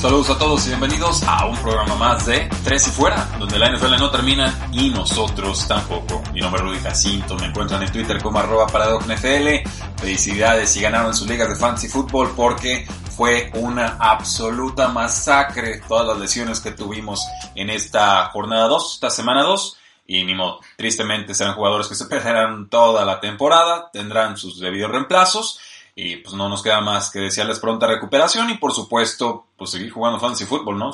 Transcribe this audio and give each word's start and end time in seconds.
Saludos 0.00 0.30
a 0.30 0.38
todos 0.38 0.64
y 0.64 0.70
bienvenidos 0.70 1.22
a 1.24 1.44
un 1.44 1.54
programa 1.58 1.94
más 1.94 2.24
de 2.24 2.48
Tres 2.64 2.88
y 2.88 2.90
Fuera, 2.90 3.36
donde 3.38 3.58
la 3.58 3.70
NFL 3.70 3.98
no 3.98 4.10
termina 4.10 4.70
y 4.72 4.88
nosotros 4.88 5.68
tampoco. 5.68 6.22
Mi 6.32 6.40
nombre 6.40 6.62
es 6.62 6.66
Rudy 6.66 6.78
Jacinto, 6.78 7.36
me 7.36 7.44
encuentran 7.44 7.82
en 7.82 7.92
Twitter 7.92 8.22
como 8.22 8.38
arroba 8.38 8.66
NFL. 8.66 9.68
Felicidades 9.98 10.74
y 10.78 10.80
ganaron 10.80 11.14
sus 11.14 11.28
ligas 11.28 11.50
de 11.50 11.56
fantasy 11.56 11.88
fútbol 11.88 12.32
porque 12.34 12.86
fue 13.14 13.50
una 13.56 13.98
absoluta 14.00 14.88
masacre 14.88 15.82
todas 15.86 16.06
las 16.06 16.18
lesiones 16.18 16.60
que 16.60 16.70
tuvimos 16.70 17.26
en 17.54 17.68
esta 17.68 18.30
jornada 18.30 18.68
2, 18.68 18.94
esta 18.94 19.10
semana 19.10 19.42
2. 19.42 19.76
Y 20.06 20.24
ni 20.24 20.34
modo, 20.34 20.60
tristemente 20.78 21.34
serán 21.34 21.54
jugadores 21.54 21.88
que 21.88 21.94
se 21.94 22.06
perderán 22.06 22.70
toda 22.70 23.04
la 23.04 23.20
temporada, 23.20 23.90
tendrán 23.92 24.38
sus 24.38 24.58
debidos 24.60 24.92
reemplazos 24.92 25.60
y 26.02 26.16
pues 26.16 26.34
no 26.34 26.48
nos 26.48 26.62
queda 26.62 26.80
más 26.80 27.10
que 27.10 27.18
desearles 27.18 27.58
pronta 27.58 27.86
recuperación 27.86 28.48
y 28.48 28.56
por 28.56 28.72
supuesto, 28.72 29.48
pues 29.54 29.70
seguir 29.70 29.90
jugando 29.90 30.18
fantasy 30.18 30.46
fútbol, 30.46 30.78
¿no? 30.78 30.92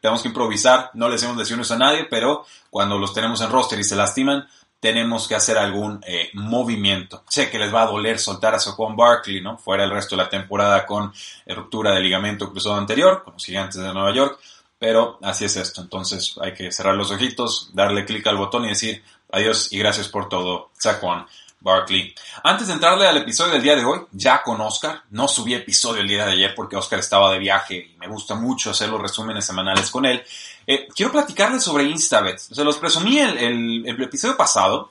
tenemos 0.00 0.22
que 0.22 0.28
improvisar, 0.28 0.90
no 0.94 1.08
le 1.08 1.14
hacemos 1.14 1.36
lesiones 1.36 1.70
a 1.70 1.78
nadie, 1.78 2.08
pero 2.10 2.44
cuando 2.68 2.98
los 2.98 3.14
tenemos 3.14 3.40
en 3.42 3.50
roster 3.50 3.78
y 3.78 3.84
se 3.84 3.94
lastiman, 3.94 4.48
tenemos 4.80 5.28
que 5.28 5.36
hacer 5.36 5.56
algún 5.56 6.02
eh, 6.04 6.30
movimiento. 6.32 7.22
Sé 7.28 7.48
que 7.48 7.60
les 7.60 7.72
va 7.72 7.82
a 7.82 7.86
doler 7.86 8.18
soltar 8.18 8.54
a 8.54 8.58
Saquon 8.58 8.96
Barkley, 8.96 9.40
¿no? 9.40 9.56
Fuera 9.56 9.84
el 9.84 9.90
resto 9.90 10.16
de 10.16 10.22
la 10.24 10.28
temporada 10.28 10.84
con 10.84 11.12
eh, 11.46 11.54
ruptura 11.54 11.92
de 11.92 12.00
ligamento 12.00 12.50
cruzado 12.50 12.74
anterior, 12.74 13.22
con 13.22 13.34
los 13.34 13.44
gigantes 13.44 13.80
de 13.80 13.92
Nueva 13.92 14.12
York, 14.12 14.40
pero 14.80 15.18
así 15.22 15.44
es 15.44 15.56
esto. 15.56 15.80
Entonces 15.80 16.34
hay 16.42 16.54
que 16.54 16.72
cerrar 16.72 16.96
los 16.96 17.12
ojitos, 17.12 17.70
darle 17.72 18.04
clic 18.04 18.26
al 18.26 18.38
botón 18.38 18.64
y 18.64 18.70
decir 18.70 19.04
adiós 19.30 19.72
y 19.72 19.78
gracias 19.78 20.08
por 20.08 20.28
todo, 20.28 20.70
Saquon. 20.76 21.26
Barkley. 21.60 22.14
Antes 22.42 22.68
de 22.68 22.72
entrarle 22.72 23.06
al 23.06 23.18
episodio 23.18 23.52
del 23.52 23.62
día 23.62 23.76
de 23.76 23.84
hoy, 23.84 24.00
ya 24.12 24.42
con 24.42 24.60
Oscar, 24.60 25.02
no 25.10 25.28
subí 25.28 25.54
episodio 25.54 26.00
el 26.00 26.08
día 26.08 26.24
de 26.24 26.32
ayer 26.32 26.54
porque 26.54 26.76
Oscar 26.76 26.98
estaba 26.98 27.30
de 27.32 27.38
viaje 27.38 27.76
y 27.76 27.96
me 27.98 28.08
gusta 28.08 28.34
mucho 28.34 28.70
hacer 28.70 28.88
los 28.88 29.00
resúmenes 29.00 29.44
semanales 29.44 29.90
con 29.90 30.06
él. 30.06 30.22
Eh, 30.66 30.88
quiero 30.94 31.12
platicarles 31.12 31.62
sobre 31.62 31.84
Instabet. 31.84 32.38
Se 32.38 32.64
los 32.64 32.78
presumí 32.78 33.18
el, 33.18 33.86
episodio 33.86 34.36
pasado, 34.36 34.90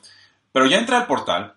pero 0.51 0.67
ya 0.67 0.77
entré 0.77 0.95
al 0.95 1.07
portal, 1.07 1.53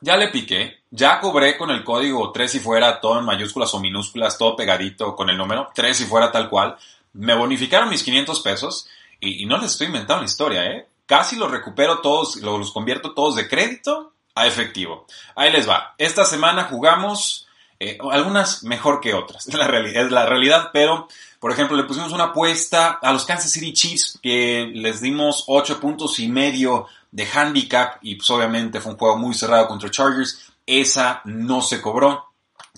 ya 0.00 0.16
le 0.16 0.28
piqué, 0.28 0.82
ya 0.90 1.18
cobré 1.20 1.58
con 1.58 1.70
el 1.70 1.82
código 1.82 2.30
3 2.30 2.54
y 2.54 2.60
fuera, 2.60 3.00
todo 3.00 3.18
en 3.18 3.24
mayúsculas 3.24 3.74
o 3.74 3.80
minúsculas, 3.80 4.38
todo 4.38 4.54
pegadito 4.54 5.16
con 5.16 5.28
el 5.28 5.36
número 5.36 5.68
3 5.74 6.00
y 6.00 6.04
fuera 6.04 6.30
tal 6.30 6.48
cual. 6.48 6.76
Me 7.14 7.34
bonificaron 7.34 7.88
mis 7.88 8.04
500 8.04 8.40
pesos 8.40 8.88
y, 9.20 9.44
no 9.46 9.58
les 9.58 9.72
estoy 9.72 9.88
inventando 9.88 10.20
una 10.20 10.30
historia, 10.30 10.64
¿eh? 10.66 10.86
Casi 11.04 11.36
los 11.36 11.50
recupero 11.50 11.98
todos, 11.98 12.36
los 12.36 12.72
convierto 12.72 13.12
todos 13.12 13.34
de 13.34 13.48
crédito 13.48 14.12
a 14.34 14.46
efectivo. 14.46 15.06
Ahí 15.36 15.52
les 15.52 15.68
va. 15.68 15.94
Esta 15.98 16.24
semana 16.24 16.64
jugamos 16.64 17.46
eh, 17.84 17.98
algunas 18.10 18.62
mejor 18.62 19.00
que 19.00 19.12
otras, 19.12 19.46
es 19.48 19.54
la, 19.54 19.66
realidad, 19.66 20.70
pero 20.72 21.08
por 21.40 21.50
ejemplo 21.50 21.76
le 21.76 21.82
pusimos 21.82 22.12
una 22.12 22.24
apuesta 22.24 23.00
a 23.02 23.12
los 23.12 23.24
Kansas 23.24 23.50
City 23.50 23.72
Chiefs 23.72 24.20
que 24.22 24.70
les 24.72 25.00
dimos 25.00 25.44
8 25.48 25.80
puntos 25.80 26.20
y 26.20 26.28
medio 26.28 26.86
de 27.10 27.26
handicap 27.26 27.96
y 28.00 28.14
pues 28.14 28.30
obviamente 28.30 28.80
fue 28.80 28.92
un 28.92 28.98
juego 28.98 29.18
muy 29.18 29.34
cerrado 29.34 29.66
contra 29.66 29.90
Chargers. 29.90 30.52
Esa 30.64 31.22
no 31.24 31.60
se 31.60 31.80
cobró. 31.80 32.28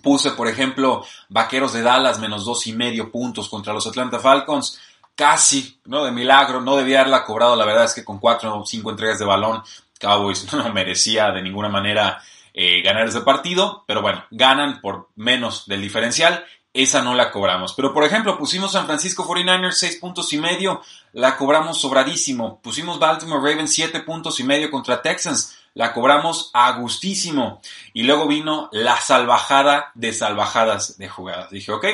Puse, 0.03 0.31
por 0.32 0.48
ejemplo, 0.48 1.04
Vaqueros 1.28 1.75
de 1.75 1.82
Dallas 1.82 2.19
menos 2.19 2.44
dos 2.44 2.66
y 2.66 2.72
medio 2.72 3.10
puntos 3.10 3.48
contra 3.48 3.72
los 3.72 3.87
Atlanta 3.87 4.19
Falcons. 4.19 4.81
Casi, 5.14 5.78
¿no? 5.84 6.04
De 6.04 6.10
milagro, 6.10 6.60
no 6.60 6.76
debía 6.76 7.00
haberla 7.00 7.25
cobrado. 7.25 7.56
La 7.56 7.64
verdad 7.64 7.84
es 7.84 7.94
que 7.94 8.04
con 8.04 8.19
cuatro 8.19 8.59
o 8.59 8.66
cinco 8.66 8.91
entregas 8.91 9.19
de 9.19 9.25
balón 9.25 9.62
Cowboys 9.99 10.53
no 10.53 10.72
merecía 10.72 11.31
de 11.31 11.43
ninguna 11.43 11.69
manera 11.69 12.22
eh, 12.53 12.82
ganar 12.82 13.09
ese 13.09 13.22
partido, 13.22 13.84
pero 13.87 14.00
bueno, 14.00 14.25
ganan 14.31 14.81
por 14.81 15.09
menos 15.16 15.66
del 15.66 15.82
diferencial. 15.82 16.44
Esa 16.72 17.03
no 17.03 17.15
la 17.15 17.31
cobramos. 17.31 17.72
Pero 17.75 17.93
por 17.94 18.05
ejemplo, 18.05 18.37
pusimos 18.37 18.72
San 18.72 18.87
Francisco 18.87 19.25
49ers 19.25 19.72
6 19.72 19.97
puntos 19.97 20.32
y 20.32 20.38
medio, 20.38 20.82
la 21.12 21.37
cobramos 21.37 21.81
sobradísimo. 21.81 22.60
Pusimos 22.60 22.99
Baltimore 22.99 23.41
Ravens 23.41 23.72
7 23.72 24.00
puntos 24.00 24.41
y 24.41 24.44
medio 24.44 24.71
contra 24.71 25.00
Texans, 25.00 25.56
la 25.75 25.93
cobramos 25.93 26.50
a 26.53 26.72
gustísimo. 26.72 27.61
Y 27.93 28.03
luego 28.03 28.26
vino 28.26 28.69
la 28.72 29.00
salvajada 29.00 29.93
de 29.94 30.12
salvajadas 30.12 30.99
de 30.99 31.09
jugadas. 31.09 31.50
Dije, 31.50 31.71
ok, 31.71 31.87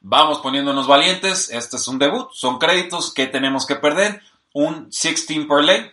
vamos 0.00 0.38
poniéndonos 0.38 0.86
valientes, 0.86 1.50
este 1.50 1.76
es 1.76 1.88
un 1.88 1.98
debut, 1.98 2.28
son 2.32 2.58
créditos 2.58 3.12
que 3.12 3.26
tenemos 3.26 3.66
que 3.66 3.76
perder. 3.76 4.20
Un 4.52 4.90
16 4.90 5.46
ley 5.62 5.90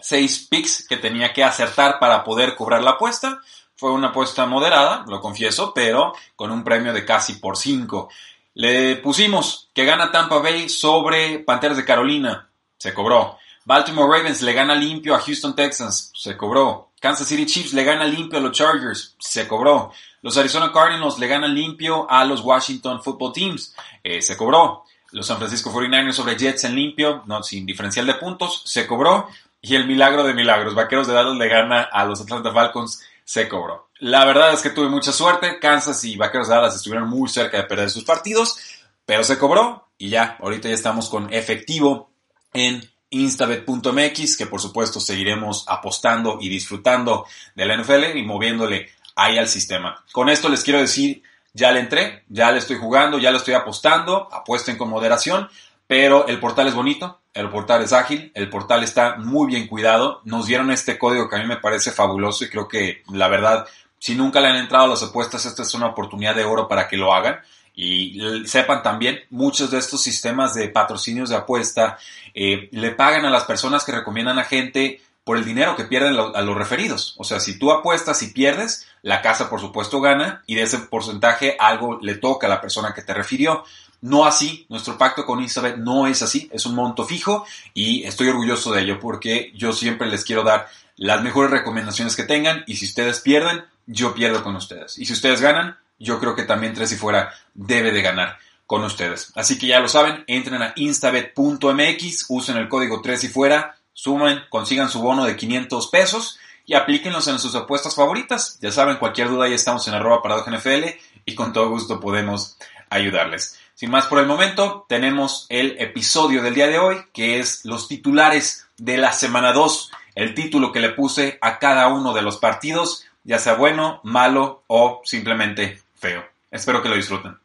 seis 0.00 0.46
picks 0.48 0.86
que 0.86 0.96
tenía 0.96 1.32
que 1.32 1.44
acertar 1.44 1.98
para 1.98 2.24
poder 2.24 2.54
cobrar 2.54 2.82
la 2.82 2.92
apuesta. 2.92 3.40
Fue 3.76 3.92
una 3.92 4.08
apuesta 4.08 4.46
moderada, 4.46 5.04
lo 5.06 5.20
confieso, 5.20 5.72
pero 5.72 6.12
con 6.34 6.50
un 6.50 6.64
premio 6.64 6.92
de 6.92 7.04
casi 7.04 7.34
por 7.34 7.56
cinco. 7.56 8.08
Le 8.54 8.96
pusimos 8.96 9.68
que 9.72 9.84
gana 9.84 10.10
Tampa 10.10 10.38
Bay 10.38 10.68
sobre 10.68 11.38
Panteras 11.38 11.76
de 11.76 11.84
Carolina. 11.84 12.48
Se 12.76 12.92
cobró. 12.92 13.38
Baltimore 13.64 14.18
Ravens 14.18 14.42
le 14.42 14.52
gana 14.52 14.74
limpio 14.74 15.14
a 15.14 15.20
Houston 15.20 15.54
Texans. 15.54 16.10
Se 16.14 16.36
cobró. 16.36 16.90
Kansas 17.00 17.28
City 17.28 17.46
Chiefs 17.46 17.72
le 17.72 17.84
gana 17.84 18.04
limpio 18.04 18.38
a 18.38 18.42
los 18.42 18.52
Chargers. 18.52 19.14
Se 19.18 19.46
cobró. 19.46 19.92
Los 20.22 20.36
Arizona 20.36 20.72
Cardinals 20.72 21.18
le 21.18 21.28
ganan 21.28 21.54
limpio 21.54 22.10
a 22.10 22.24
los 22.24 22.40
Washington 22.40 23.02
Football 23.02 23.32
Teams. 23.32 23.74
Eh, 24.02 24.20
se 24.20 24.36
cobró. 24.36 24.84
Los 25.12 25.26
San 25.26 25.38
Francisco 25.38 25.70
49ers 25.72 26.12
sobre 26.12 26.36
Jets 26.36 26.64
en 26.64 26.74
limpio, 26.74 27.22
no 27.26 27.42
sin 27.42 27.64
diferencial 27.64 28.06
de 28.06 28.14
puntos. 28.14 28.62
Se 28.64 28.86
cobró. 28.86 29.28
Y 29.60 29.74
el 29.74 29.86
milagro 29.86 30.24
de 30.24 30.34
milagros, 30.34 30.74
Vaqueros 30.74 31.06
de 31.06 31.14
Dallas 31.14 31.36
le 31.36 31.48
gana 31.48 31.82
a 31.82 32.04
los 32.04 32.20
Atlanta 32.20 32.52
Falcons, 32.52 33.02
se 33.24 33.48
cobró. 33.48 33.88
La 33.98 34.24
verdad 34.24 34.52
es 34.52 34.62
que 34.62 34.70
tuve 34.70 34.88
mucha 34.88 35.12
suerte, 35.12 35.58
Kansas 35.58 36.04
y 36.04 36.16
Vaqueros 36.16 36.48
de 36.48 36.54
Dallas 36.54 36.76
estuvieron 36.76 37.08
muy 37.08 37.28
cerca 37.28 37.56
de 37.56 37.64
perder 37.64 37.90
sus 37.90 38.04
partidos, 38.04 38.58
pero 39.04 39.24
se 39.24 39.38
cobró 39.38 39.88
y 39.98 40.10
ya, 40.10 40.36
ahorita 40.40 40.68
ya 40.68 40.74
estamos 40.74 41.08
con 41.08 41.32
efectivo 41.32 42.10
en 42.52 42.88
instabet.mx, 43.10 44.36
que 44.36 44.46
por 44.46 44.60
supuesto 44.60 45.00
seguiremos 45.00 45.64
apostando 45.66 46.38
y 46.40 46.48
disfrutando 46.48 47.26
de 47.54 47.66
la 47.66 47.76
NFL 47.76 48.16
y 48.16 48.22
moviéndole 48.22 48.90
ahí 49.16 49.38
al 49.38 49.48
sistema. 49.48 50.04
Con 50.12 50.28
esto 50.28 50.48
les 50.48 50.62
quiero 50.62 50.78
decir, 50.78 51.22
ya 51.52 51.72
le 51.72 51.80
entré, 51.80 52.24
ya 52.28 52.52
le 52.52 52.58
estoy 52.58 52.76
jugando, 52.76 53.18
ya 53.18 53.30
le 53.30 53.38
estoy 53.38 53.54
apostando, 53.54 54.28
apuesten 54.30 54.76
con 54.76 54.88
moderación, 54.88 55.48
pero 55.86 56.26
el 56.28 56.38
portal 56.38 56.68
es 56.68 56.74
bonito, 56.74 57.20
el 57.38 57.50
portal 57.50 57.82
es 57.82 57.92
ágil, 57.92 58.32
el 58.34 58.50
portal 58.50 58.82
está 58.82 59.16
muy 59.16 59.46
bien 59.46 59.66
cuidado. 59.66 60.20
Nos 60.24 60.46
dieron 60.46 60.70
este 60.70 60.98
código 60.98 61.28
que 61.28 61.36
a 61.36 61.38
mí 61.38 61.46
me 61.46 61.56
parece 61.56 61.92
fabuloso 61.92 62.44
y 62.44 62.50
creo 62.50 62.66
que 62.66 63.02
la 63.12 63.28
verdad, 63.28 63.66
si 63.98 64.14
nunca 64.14 64.40
le 64.40 64.48
han 64.48 64.56
entrado 64.56 64.86
a 64.86 64.88
las 64.88 65.02
apuestas, 65.02 65.46
esta 65.46 65.62
es 65.62 65.72
una 65.74 65.86
oportunidad 65.86 66.34
de 66.34 66.44
oro 66.44 66.66
para 66.66 66.88
que 66.88 66.96
lo 66.96 67.14
hagan. 67.14 67.38
Y 67.74 68.20
sepan 68.46 68.82
también, 68.82 69.20
muchos 69.30 69.70
de 69.70 69.78
estos 69.78 70.02
sistemas 70.02 70.52
de 70.52 70.68
patrocinios 70.68 71.30
de 71.30 71.36
apuesta 71.36 71.96
eh, 72.34 72.68
le 72.72 72.90
pagan 72.90 73.24
a 73.24 73.30
las 73.30 73.44
personas 73.44 73.84
que 73.84 73.92
recomiendan 73.92 74.40
a 74.40 74.44
gente 74.44 75.00
por 75.22 75.36
el 75.36 75.44
dinero 75.44 75.76
que 75.76 75.84
pierden 75.84 76.16
a 76.18 76.40
los 76.40 76.56
referidos. 76.56 77.14
O 77.18 77.24
sea, 77.24 77.38
si 77.38 77.58
tú 77.58 77.70
apuestas 77.70 78.22
y 78.22 78.32
pierdes, 78.32 78.88
la 79.02 79.22
casa 79.22 79.48
por 79.48 79.60
supuesto 79.60 80.00
gana 80.00 80.42
y 80.46 80.54
de 80.54 80.62
ese 80.62 80.78
porcentaje 80.78 81.56
algo 81.60 81.98
le 82.00 82.16
toca 82.16 82.46
a 82.46 82.50
la 82.50 82.60
persona 82.60 82.94
que 82.94 83.02
te 83.02 83.14
refirió. 83.14 83.62
No 84.00 84.24
así, 84.24 84.66
nuestro 84.68 84.96
pacto 84.96 85.26
con 85.26 85.40
Instabet 85.40 85.76
no 85.76 86.06
es 86.06 86.22
así, 86.22 86.48
es 86.52 86.66
un 86.66 86.74
monto 86.74 87.04
fijo 87.04 87.44
y 87.74 88.04
estoy 88.04 88.28
orgulloso 88.28 88.72
de 88.72 88.82
ello 88.82 89.00
porque 89.00 89.52
yo 89.54 89.72
siempre 89.72 90.08
les 90.08 90.24
quiero 90.24 90.44
dar 90.44 90.68
las 90.96 91.22
mejores 91.22 91.50
recomendaciones 91.50 92.14
que 92.14 92.24
tengan 92.24 92.64
y 92.66 92.76
si 92.76 92.84
ustedes 92.84 93.20
pierden, 93.20 93.64
yo 93.86 94.14
pierdo 94.14 94.44
con 94.44 94.54
ustedes. 94.54 94.98
Y 94.98 95.06
si 95.06 95.12
ustedes 95.14 95.40
ganan, 95.40 95.76
yo 95.98 96.20
creo 96.20 96.36
que 96.36 96.44
también 96.44 96.74
Tres 96.74 96.92
y 96.92 96.96
Fuera 96.96 97.32
debe 97.54 97.90
de 97.90 98.02
ganar 98.02 98.38
con 98.66 98.84
ustedes. 98.84 99.32
Así 99.34 99.58
que 99.58 99.66
ya 99.66 99.80
lo 99.80 99.88
saben, 99.88 100.24
entren 100.26 100.62
a 100.62 100.72
instabet.mx, 100.76 102.26
usen 102.28 102.56
el 102.56 102.68
código 102.68 103.00
Tres 103.00 103.24
y 103.24 103.28
Fuera, 103.28 103.76
sumen, 103.92 104.40
consigan 104.50 104.90
su 104.90 105.00
bono 105.00 105.24
de 105.24 105.36
500 105.36 105.88
pesos 105.88 106.38
y 106.66 106.74
aplíquenlos 106.74 107.26
en 107.28 107.38
sus 107.38 107.54
apuestas 107.54 107.94
favoritas. 107.94 108.58
Ya 108.60 108.70
saben, 108.70 108.98
cualquier 108.98 109.30
duda 109.30 109.48
ya 109.48 109.54
estamos 109.54 109.88
en 109.88 109.94
arroba 109.94 110.22
NFL 110.46 110.84
y 111.24 111.34
con 111.34 111.52
todo 111.52 111.70
gusto 111.70 111.98
podemos 111.98 112.56
ayudarles. 112.90 113.58
Sin 113.78 113.92
más 113.92 114.06
por 114.06 114.18
el 114.18 114.26
momento, 114.26 114.86
tenemos 114.88 115.46
el 115.50 115.76
episodio 115.80 116.42
del 116.42 116.52
día 116.52 116.66
de 116.66 116.80
hoy, 116.80 116.96
que 117.12 117.38
es 117.38 117.64
los 117.64 117.86
titulares 117.86 118.66
de 118.76 118.98
la 118.98 119.12
semana 119.12 119.52
2, 119.52 119.92
el 120.16 120.34
título 120.34 120.72
que 120.72 120.80
le 120.80 120.88
puse 120.88 121.38
a 121.40 121.60
cada 121.60 121.86
uno 121.86 122.12
de 122.12 122.22
los 122.22 122.38
partidos, 122.38 123.06
ya 123.22 123.38
sea 123.38 123.54
bueno, 123.54 124.00
malo 124.02 124.64
o 124.66 125.00
simplemente 125.04 125.80
feo. 125.94 126.24
Espero 126.50 126.82
que 126.82 126.88
lo 126.88 126.96
disfruten. 126.96 127.38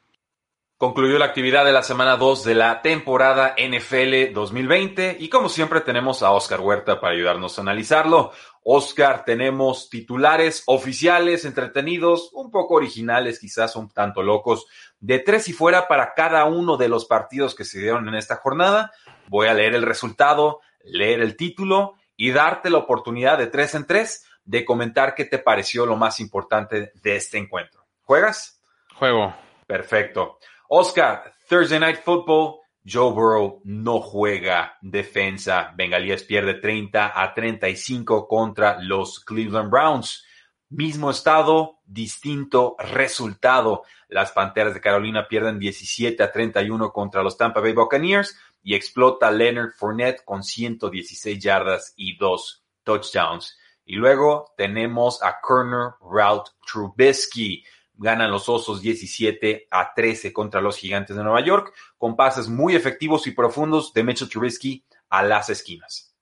Concluyó 0.80 1.19
la 1.19 1.25
actividad 1.25 1.65
de 1.65 1.71
la 1.71 1.83
semana 1.83 2.18
2 2.18 2.44
de 2.45 2.56
la 2.56 2.81
temporada 2.81 3.56
NFL 3.56 4.33
2020 4.33 5.18
y 5.19 5.30
como 5.30 5.50
siempre 5.50 5.81
tenemos 5.81 6.24
a 6.24 6.31
Oscar 6.31 6.62
Huerta 6.62 7.00
para 7.00 7.13
ayudarnos 7.13 7.59
a 7.59 7.62
analizarlo. 7.62 8.31
Oscar, 8.63 9.24
tenemos 9.24 9.89
titulares 9.89 10.63
oficiales, 10.65 11.45
entretenidos, 11.45 12.31
un 12.33 12.50
poco 12.50 12.74
originales, 12.75 13.39
quizás 13.39 13.75
un 13.75 13.89
tanto 13.91 14.24
locos, 14.24 14.65
de 15.03 15.19
tres 15.19 15.50
y 15.50 15.53
fuera 15.53 15.89
para 15.89 16.13
cada 16.13 16.45
uno 16.45 16.77
de 16.77 16.88
los 16.88 17.03
partidos 17.03 17.55
que 17.55 17.65
se 17.65 17.77
dieron 17.77 18.07
en 18.07 18.15
esta 18.15 18.38
jornada. 18.38 18.94
Voy 19.27 19.47
a 19.47 19.53
leer 19.53 19.75
el 19.75 19.83
resultado, 19.83 20.61
leer 20.81 21.19
el 21.19 21.35
título 21.35 21.95
y 22.15 22.31
darte 22.31 22.69
la 22.69 22.77
oportunidad 22.77 23.38
de 23.38 23.47
tres 23.47 23.75
en 23.75 23.85
tres 23.85 24.25
de 24.45 24.63
comentar 24.63 25.13
qué 25.13 25.25
te 25.25 25.39
pareció 25.39 25.85
lo 25.85 25.97
más 25.97 26.21
importante 26.21 26.94
de 27.03 27.15
este 27.17 27.38
encuentro. 27.38 27.85
¿Juegas? 28.03 28.61
Juego. 28.95 29.35
Perfecto. 29.67 30.39
Oscar, 30.69 31.33
Thursday 31.49 31.81
Night 31.81 31.99
Football, 32.01 32.61
Joe 32.89 33.11
Burrow 33.11 33.59
no 33.65 33.99
juega 33.99 34.77
defensa. 34.81 35.73
Bengalíes 35.75 36.23
pierde 36.23 36.53
30 36.53 37.11
a 37.21 37.33
35 37.33 38.25
contra 38.25 38.81
los 38.81 39.19
Cleveland 39.19 39.69
Browns. 39.69 40.25
Mismo 40.75 41.11
estado, 41.11 41.81
distinto 41.85 42.75
resultado. 42.79 43.83
Las 44.07 44.31
Panteras 44.31 44.73
de 44.73 44.81
Carolina 44.81 45.27
pierden 45.27 45.59
17 45.59 46.23
a 46.23 46.31
31 46.31 46.91
contra 46.91 47.21
los 47.21 47.37
Tampa 47.37 47.59
Bay 47.59 47.73
Buccaneers 47.73 48.35
y 48.63 48.73
explota 48.73 49.29
Leonard 49.29 49.73
Fournette 49.73 50.25
con 50.25 50.41
116 50.43 51.37
yardas 51.37 51.93
y 51.95 52.17
dos 52.17 52.63
touchdowns. 52.83 53.55
Y 53.85 53.97
luego 53.97 54.51
tenemos 54.57 55.21
a 55.21 55.37
Kerner 55.47 55.91
Route 56.01 56.49
Trubisky 56.65 57.63
ganan 57.95 58.31
los 58.31 58.49
Osos 58.49 58.81
17 58.81 59.67
a 59.69 59.93
13 59.93 60.33
contra 60.33 60.59
los 60.59 60.77
Gigantes 60.77 61.15
de 61.15 61.23
Nueva 61.23 61.41
York, 61.41 61.71
con 61.99 62.15
pases 62.15 62.47
muy 62.47 62.75
efectivos 62.75 63.27
y 63.27 63.31
profundos 63.31 63.93
de 63.93 64.03
Mitchell 64.03 64.27
Trubisky 64.27 64.83
a 65.09 65.21
las 65.21 65.51
esquinas. 65.51 66.12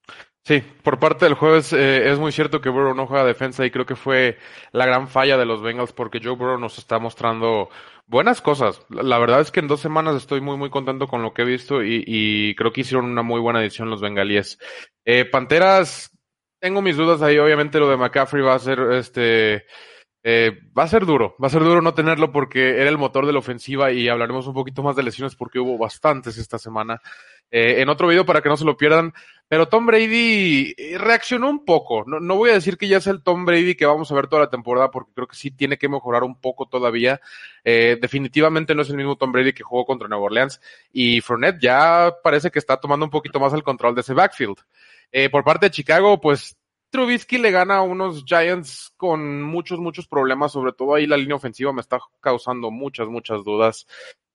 Sí, 0.43 0.63
por 0.83 0.97
parte 0.97 1.25
del 1.25 1.35
jueves 1.35 1.71
eh, 1.71 2.09
es 2.11 2.17
muy 2.17 2.31
cierto 2.31 2.61
que 2.61 2.69
Burrow 2.69 2.95
no 2.95 3.05
juega 3.05 3.23
defensa 3.23 3.63
y 3.63 3.69
creo 3.69 3.85
que 3.85 3.95
fue 3.95 4.39
la 4.71 4.87
gran 4.87 5.07
falla 5.07 5.37
de 5.37 5.45
los 5.45 5.61
Bengals 5.61 5.93
porque 5.93 6.19
Joe 6.21 6.35
Burrow 6.35 6.57
nos 6.57 6.79
está 6.79 6.97
mostrando 6.97 7.69
buenas 8.07 8.41
cosas. 8.41 8.83
La 8.89 9.19
verdad 9.19 9.41
es 9.41 9.51
que 9.51 9.59
en 9.59 9.67
dos 9.67 9.81
semanas 9.81 10.15
estoy 10.15 10.41
muy 10.41 10.57
muy 10.57 10.71
contento 10.71 11.07
con 11.07 11.21
lo 11.21 11.33
que 11.33 11.43
he 11.43 11.45
visto 11.45 11.83
y, 11.83 12.55
creo 12.57 12.73
que 12.73 12.81
hicieron 12.81 13.05
una 13.05 13.21
muy 13.21 13.39
buena 13.39 13.61
edición 13.61 13.91
los 13.91 14.01
bengalíes. 14.01 14.57
Eh, 15.05 15.25
Panteras, 15.25 16.11
tengo 16.59 16.81
mis 16.81 16.97
dudas 16.97 17.21
ahí. 17.21 17.37
Obviamente 17.37 17.79
lo 17.79 17.89
de 17.89 17.97
McCaffrey 17.97 18.41
va 18.43 18.55
a 18.55 18.59
ser 18.59 18.79
este 18.93 19.65
eh, 20.23 20.51
va 20.77 20.83
a 20.83 20.87
ser 20.87 21.05
duro, 21.07 21.35
va 21.43 21.47
a 21.47 21.49
ser 21.49 21.63
duro 21.63 21.81
no 21.81 21.95
tenerlo 21.95 22.31
porque 22.31 22.79
era 22.79 22.89
el 22.89 22.97
motor 22.99 23.25
de 23.25 23.33
la 23.33 23.39
ofensiva 23.39 23.91
y 23.91 24.07
hablaremos 24.07 24.45
un 24.45 24.53
poquito 24.53 24.83
más 24.83 24.95
de 24.95 25.01
lesiones 25.01 25.35
porque 25.35 25.59
hubo 25.59 25.79
bastantes 25.79 26.37
esta 26.37 26.59
semana. 26.59 27.01
Eh, 27.49 27.81
en 27.81 27.89
otro 27.89 28.07
video 28.07 28.25
para 28.25 28.41
que 28.41 28.49
no 28.49 28.55
se 28.55 28.65
lo 28.65 28.77
pierdan, 28.77 29.13
pero 29.51 29.67
Tom 29.67 29.85
Brady 29.85 30.73
eh, 30.77 30.97
reaccionó 30.97 31.49
un 31.49 31.65
poco. 31.65 32.05
No, 32.05 32.37
voy 32.37 32.51
a 32.51 32.53
decir 32.53 32.77
que 32.77 32.87
ya 32.87 32.99
es 32.99 33.07
el 33.07 33.21
Tom 33.21 33.43
Brady 33.43 33.75
que 33.75 33.85
vamos 33.85 34.09
a 34.09 34.15
ver 34.15 34.27
toda 34.27 34.43
la 34.43 34.49
temporada 34.49 34.89
porque 34.91 35.11
creo 35.13 35.27
que 35.27 35.35
sí 35.35 35.51
tiene 35.51 35.77
que 35.77 35.89
mejorar 35.89 36.23
un 36.23 36.39
poco 36.39 36.67
todavía. 36.67 37.19
definitivamente 37.65 38.73
no 38.73 38.83
es 38.83 38.89
el 38.89 38.95
mismo 38.95 39.17
Tom 39.17 39.33
Brady 39.33 39.51
que 39.51 39.63
jugó 39.63 39.85
contra 39.85 40.07
Nueva 40.07 40.23
Orleans 40.23 40.61
y 40.93 41.19
Fournette 41.19 41.61
ya 41.61 42.15
parece 42.23 42.49
que 42.49 42.59
está 42.59 42.77
tomando 42.77 43.05
un 43.05 43.09
poquito 43.09 43.41
más 43.41 43.51
el 43.51 43.61
control 43.61 43.93
de 43.93 43.99
ese 43.99 44.13
backfield. 44.13 44.55
por 45.33 45.43
parte 45.43 45.65
de 45.65 45.71
Chicago, 45.71 46.21
pues 46.21 46.55
Trubisky 46.89 47.37
le 47.37 47.51
gana 47.51 47.75
a 47.75 47.81
unos 47.81 48.23
Giants 48.23 48.93
con 48.95 49.43
muchos, 49.43 49.79
muchos 49.79 50.07
problemas, 50.07 50.53
sobre 50.53 50.71
todo 50.71 50.95
ahí 50.95 51.07
la 51.07 51.17
línea 51.17 51.35
ofensiva 51.35 51.73
me 51.73 51.81
está 51.81 51.99
causando 52.21 52.71
muchas, 52.71 53.09
muchas 53.09 53.43
dudas, 53.43 53.85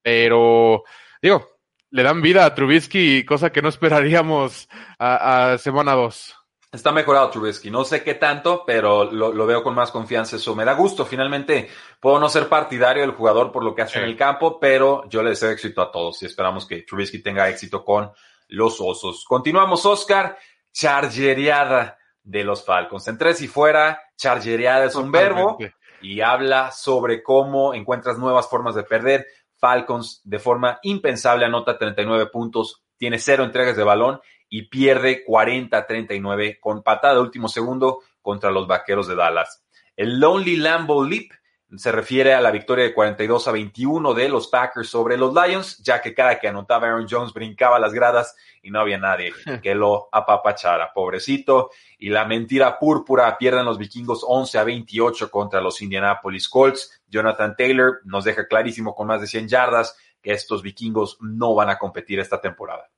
pero 0.02 0.82
digo, 1.22 1.55
le 1.96 2.02
dan 2.02 2.20
vida 2.20 2.44
a 2.44 2.54
Trubisky, 2.54 3.24
cosa 3.24 3.50
que 3.50 3.62
no 3.62 3.70
esperaríamos 3.70 4.68
a, 4.98 5.56
semana 5.58 5.94
2. 5.94 6.34
Está 6.70 6.92
mejorado 6.92 7.30
Trubisky, 7.30 7.70
no 7.70 7.84
sé 7.84 8.02
qué 8.02 8.12
tanto, 8.12 8.64
pero 8.66 9.10
lo, 9.10 9.46
veo 9.46 9.62
con 9.62 9.74
más 9.74 9.90
confianza, 9.90 10.36
eso 10.36 10.54
me 10.54 10.66
da 10.66 10.74
gusto. 10.74 11.06
Finalmente, 11.06 11.70
puedo 11.98 12.20
no 12.20 12.28
ser 12.28 12.50
partidario 12.50 13.00
del 13.00 13.12
jugador 13.12 13.50
por 13.50 13.64
lo 13.64 13.74
que 13.74 13.80
hace 13.80 13.98
en 13.98 14.04
el 14.04 14.14
campo, 14.14 14.60
pero 14.60 15.08
yo 15.08 15.22
le 15.22 15.30
deseo 15.30 15.50
éxito 15.50 15.80
a 15.80 15.90
todos 15.90 16.22
y 16.22 16.26
esperamos 16.26 16.66
que 16.66 16.82
Trubisky 16.82 17.22
tenga 17.22 17.48
éxito 17.48 17.82
con 17.82 18.12
los 18.48 18.78
Osos. 18.78 19.24
Continuamos, 19.26 19.86
Oscar, 19.86 20.36
chargeriada 20.72 21.96
de 22.22 22.44
los 22.44 22.62
Falcons. 22.62 23.08
En 23.08 23.16
tres 23.16 23.40
y 23.40 23.48
fuera, 23.48 24.02
chargereada 24.18 24.84
es 24.84 24.96
un 24.96 25.10
verbo 25.10 25.56
y 26.02 26.20
habla 26.20 26.72
sobre 26.72 27.22
cómo 27.22 27.72
encuentras 27.72 28.18
nuevas 28.18 28.50
formas 28.50 28.74
de 28.74 28.82
perder. 28.82 29.26
Falcons 29.58 30.20
de 30.24 30.38
forma 30.38 30.78
impensable 30.82 31.44
anota 31.44 31.78
39 31.78 32.26
puntos, 32.26 32.82
tiene 32.96 33.18
cero 33.18 33.44
entregas 33.44 33.76
de 33.76 33.84
balón 33.84 34.20
y 34.48 34.68
pierde 34.68 35.24
40-39 35.26 36.58
con 36.60 36.82
patada 36.82 37.14
de 37.14 37.20
último 37.20 37.48
segundo 37.48 38.00
contra 38.22 38.50
los 38.50 38.66
Vaqueros 38.66 39.08
de 39.08 39.16
Dallas. 39.16 39.64
El 39.96 40.20
Lonely 40.20 40.56
Lambo 40.56 41.04
Leap 41.04 41.30
se 41.74 41.90
refiere 41.90 42.32
a 42.32 42.40
la 42.40 42.52
victoria 42.52 42.84
de 42.84 42.94
42 42.94 43.48
a 43.48 43.52
21 43.52 44.14
de 44.14 44.28
los 44.28 44.46
Packers 44.46 44.88
sobre 44.88 45.16
los 45.16 45.34
Lions, 45.34 45.78
ya 45.78 46.00
que 46.00 46.14
cada 46.14 46.38
que 46.38 46.46
anotaba 46.46 46.86
Aaron 46.86 47.06
Jones 47.10 47.32
brincaba 47.32 47.78
las 47.80 47.92
gradas 47.92 48.36
y 48.62 48.70
no 48.70 48.80
había 48.80 48.98
nadie 48.98 49.32
que 49.62 49.74
lo 49.74 50.08
apapachara, 50.12 50.92
pobrecito. 50.92 51.70
Y 51.98 52.10
la 52.10 52.24
mentira 52.24 52.78
púrpura 52.78 53.36
pierden 53.36 53.64
los 53.64 53.78
vikingos 53.78 54.24
11 54.26 54.58
a 54.58 54.64
28 54.64 55.30
contra 55.30 55.60
los 55.60 55.82
Indianapolis 55.82 56.48
Colts. 56.48 57.02
Jonathan 57.08 57.56
Taylor 57.56 58.00
nos 58.04 58.24
deja 58.24 58.46
clarísimo 58.46 58.94
con 58.94 59.08
más 59.08 59.20
de 59.20 59.26
100 59.26 59.48
yardas 59.48 59.96
que 60.22 60.32
estos 60.32 60.62
vikingos 60.62 61.18
no 61.20 61.54
van 61.54 61.70
a 61.70 61.78
competir 61.78 62.20
esta 62.20 62.40
temporada. 62.40 62.88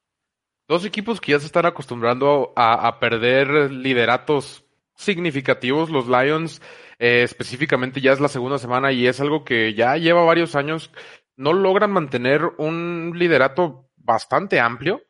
Dos 0.68 0.84
equipos 0.84 1.20
que 1.20 1.32
ya 1.32 1.40
se 1.40 1.46
están 1.46 1.64
acostumbrando 1.64 2.52
a, 2.54 2.86
a 2.86 3.00
perder 3.00 3.70
lideratos 3.70 4.67
significativos. 4.98 5.88
Los 5.88 6.06
Lions 6.08 6.60
eh, 6.98 7.22
específicamente 7.22 8.00
ya 8.00 8.12
es 8.12 8.20
la 8.20 8.28
segunda 8.28 8.58
semana 8.58 8.92
y 8.92 9.06
es 9.06 9.20
algo 9.20 9.44
que 9.44 9.72
ya 9.74 9.96
lleva 9.96 10.24
varios 10.24 10.54
años. 10.56 10.90
No 11.36 11.52
logran 11.52 11.92
mantener 11.92 12.42
un 12.58 13.12
liderato 13.14 13.88
bastante 13.96 14.60
amplio. 14.60 15.02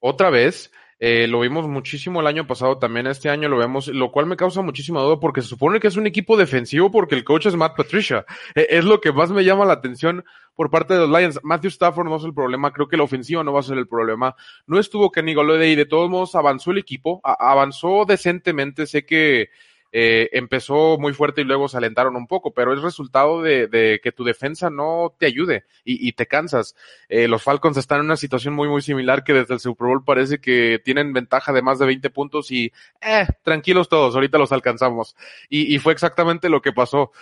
Otra 0.00 0.30
vez, 0.30 0.72
eh, 0.98 1.26
lo 1.28 1.40
vimos 1.40 1.68
muchísimo 1.68 2.20
el 2.20 2.26
año 2.26 2.46
pasado, 2.46 2.78
también 2.78 3.06
este 3.06 3.28
año 3.28 3.50
lo 3.50 3.58
vemos, 3.58 3.88
lo 3.88 4.10
cual 4.10 4.24
me 4.24 4.36
causa 4.36 4.62
muchísima 4.62 5.00
duda 5.00 5.20
porque 5.20 5.42
se 5.42 5.48
supone 5.48 5.78
que 5.78 5.88
es 5.88 5.96
un 5.96 6.06
equipo 6.06 6.38
defensivo 6.38 6.90
porque 6.90 7.14
el 7.14 7.24
coach 7.24 7.46
es 7.46 7.54
Matt 7.54 7.76
Patricia. 7.76 8.24
E, 8.54 8.66
es 8.70 8.84
lo 8.84 9.00
que 9.00 9.12
más 9.12 9.30
me 9.30 9.44
llama 9.44 9.66
la 9.66 9.74
atención 9.74 10.24
por 10.54 10.70
parte 10.70 10.94
de 10.94 11.00
los 11.00 11.10
Lions. 11.10 11.40
Matthew 11.42 11.68
Stafford 11.68 12.08
no 12.08 12.16
es 12.16 12.24
el 12.24 12.32
problema, 12.32 12.72
creo 12.72 12.88
que 12.88 12.96
la 12.96 13.02
ofensiva 13.02 13.44
no 13.44 13.52
va 13.52 13.60
a 13.60 13.64
ser 13.64 13.76
el 13.76 13.86
problema. 13.86 14.34
No 14.66 14.78
estuvo 14.78 15.10
Kenny 15.10 15.34
Golladay 15.34 15.72
y 15.72 15.76
de 15.76 15.86
todos 15.86 16.08
modos 16.08 16.34
avanzó 16.34 16.70
el 16.70 16.78
equipo, 16.78 17.20
avanzó 17.22 18.06
decentemente, 18.06 18.86
sé 18.86 19.04
que 19.04 19.50
eh, 19.92 20.28
empezó 20.32 20.98
muy 20.98 21.12
fuerte 21.12 21.40
y 21.40 21.44
luego 21.44 21.68
se 21.68 21.76
alentaron 21.76 22.16
un 22.16 22.26
poco, 22.26 22.52
pero 22.52 22.72
es 22.72 22.82
resultado 22.82 23.42
de, 23.42 24.00
que 24.02 24.12
tu 24.12 24.24
defensa 24.24 24.70
no 24.70 25.14
te 25.18 25.26
ayude 25.26 25.64
y, 25.84 26.12
te 26.12 26.26
cansas. 26.26 26.74
Eh, 27.08 27.28
los 27.28 27.42
Falcons 27.42 27.76
están 27.76 28.00
en 28.00 28.06
una 28.06 28.16
situación 28.16 28.54
muy, 28.54 28.68
muy 28.68 28.82
similar 28.82 29.24
que 29.24 29.32
desde 29.32 29.54
el 29.54 29.60
Super 29.60 29.88
Bowl 29.88 30.04
parece 30.04 30.38
que 30.38 30.80
tienen 30.84 31.12
ventaja 31.12 31.52
de 31.52 31.62
más 31.62 31.78
de 31.78 31.86
20 31.86 32.10
puntos 32.10 32.50
y, 32.50 32.72
eh, 33.00 33.26
tranquilos 33.42 33.88
todos, 33.88 34.14
ahorita 34.14 34.38
los 34.38 34.52
alcanzamos. 34.52 35.16
Y, 35.48 35.74
y 35.74 35.78
fue 35.78 35.92
exactamente 35.92 36.48
lo 36.48 36.60
que 36.60 36.72
pasó. 36.72 37.12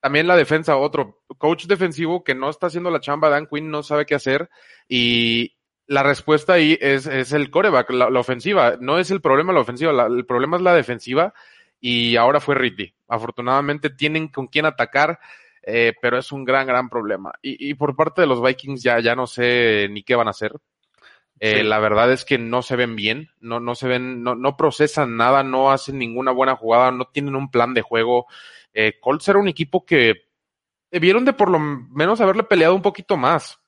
También 0.00 0.26
la 0.26 0.36
defensa, 0.36 0.76
otro 0.76 1.22
coach 1.38 1.66
defensivo 1.66 2.22
que 2.22 2.34
no 2.34 2.50
está 2.50 2.68
haciendo 2.68 2.90
la 2.90 3.00
chamba, 3.00 3.28
Dan 3.28 3.46
Quinn 3.46 3.70
no 3.70 3.82
sabe 3.82 4.06
qué 4.06 4.14
hacer 4.14 4.50
y, 4.88 5.56
la 5.86 6.02
respuesta 6.02 6.54
ahí 6.54 6.76
es, 6.80 7.06
es 7.06 7.32
el 7.32 7.50
coreback, 7.50 7.90
la, 7.90 8.08
ofensiva. 8.18 8.76
No 8.80 8.98
es 8.98 9.10
el 9.10 9.20
problema 9.20 9.52
la 9.52 9.60
ofensiva, 9.60 10.06
el 10.06 10.26
problema 10.26 10.56
es 10.56 10.62
la 10.62 10.74
defensiva 10.74 11.34
y 11.80 12.16
ahora 12.16 12.40
fue 12.40 12.54
Ridley. 12.54 12.94
Afortunadamente 13.08 13.90
tienen 13.90 14.28
con 14.28 14.46
quién 14.46 14.66
atacar, 14.66 15.18
eh, 15.62 15.94
pero 16.00 16.18
es 16.18 16.32
un 16.32 16.44
gran, 16.44 16.66
gran 16.66 16.88
problema. 16.88 17.32
Y, 17.42 17.70
y, 17.70 17.74
por 17.74 17.96
parte 17.96 18.20
de 18.20 18.26
los 18.26 18.42
Vikings 18.42 18.82
ya, 18.82 19.00
ya 19.00 19.14
no 19.14 19.26
sé 19.26 19.88
ni 19.90 20.02
qué 20.02 20.14
van 20.14 20.28
a 20.28 20.30
hacer. 20.30 20.52
Eh, 21.38 21.62
La 21.64 21.78
verdad 21.78 22.10
es 22.12 22.24
que 22.24 22.38
no 22.38 22.62
se 22.62 22.76
ven 22.76 22.96
bien, 22.96 23.30
no, 23.40 23.60
no 23.60 23.74
se 23.74 23.88
ven, 23.88 24.22
no, 24.22 24.34
no 24.34 24.56
procesan 24.56 25.16
nada, 25.16 25.42
no 25.42 25.70
hacen 25.70 25.98
ninguna 25.98 26.32
buena 26.32 26.56
jugada, 26.56 26.90
no 26.90 27.06
tienen 27.06 27.36
un 27.36 27.50
plan 27.50 27.74
de 27.74 27.82
juego. 27.82 28.26
Eh, 28.72 28.94
Colts 29.00 29.28
era 29.28 29.38
un 29.38 29.48
equipo 29.48 29.84
que 29.84 30.26
debieron 30.90 31.24
de 31.24 31.32
por 31.32 31.50
lo 31.50 31.58
menos 31.58 32.20
haberle 32.20 32.42
peleado 32.42 32.74
un 32.74 32.82
poquito 32.82 33.16
más. 33.16 33.58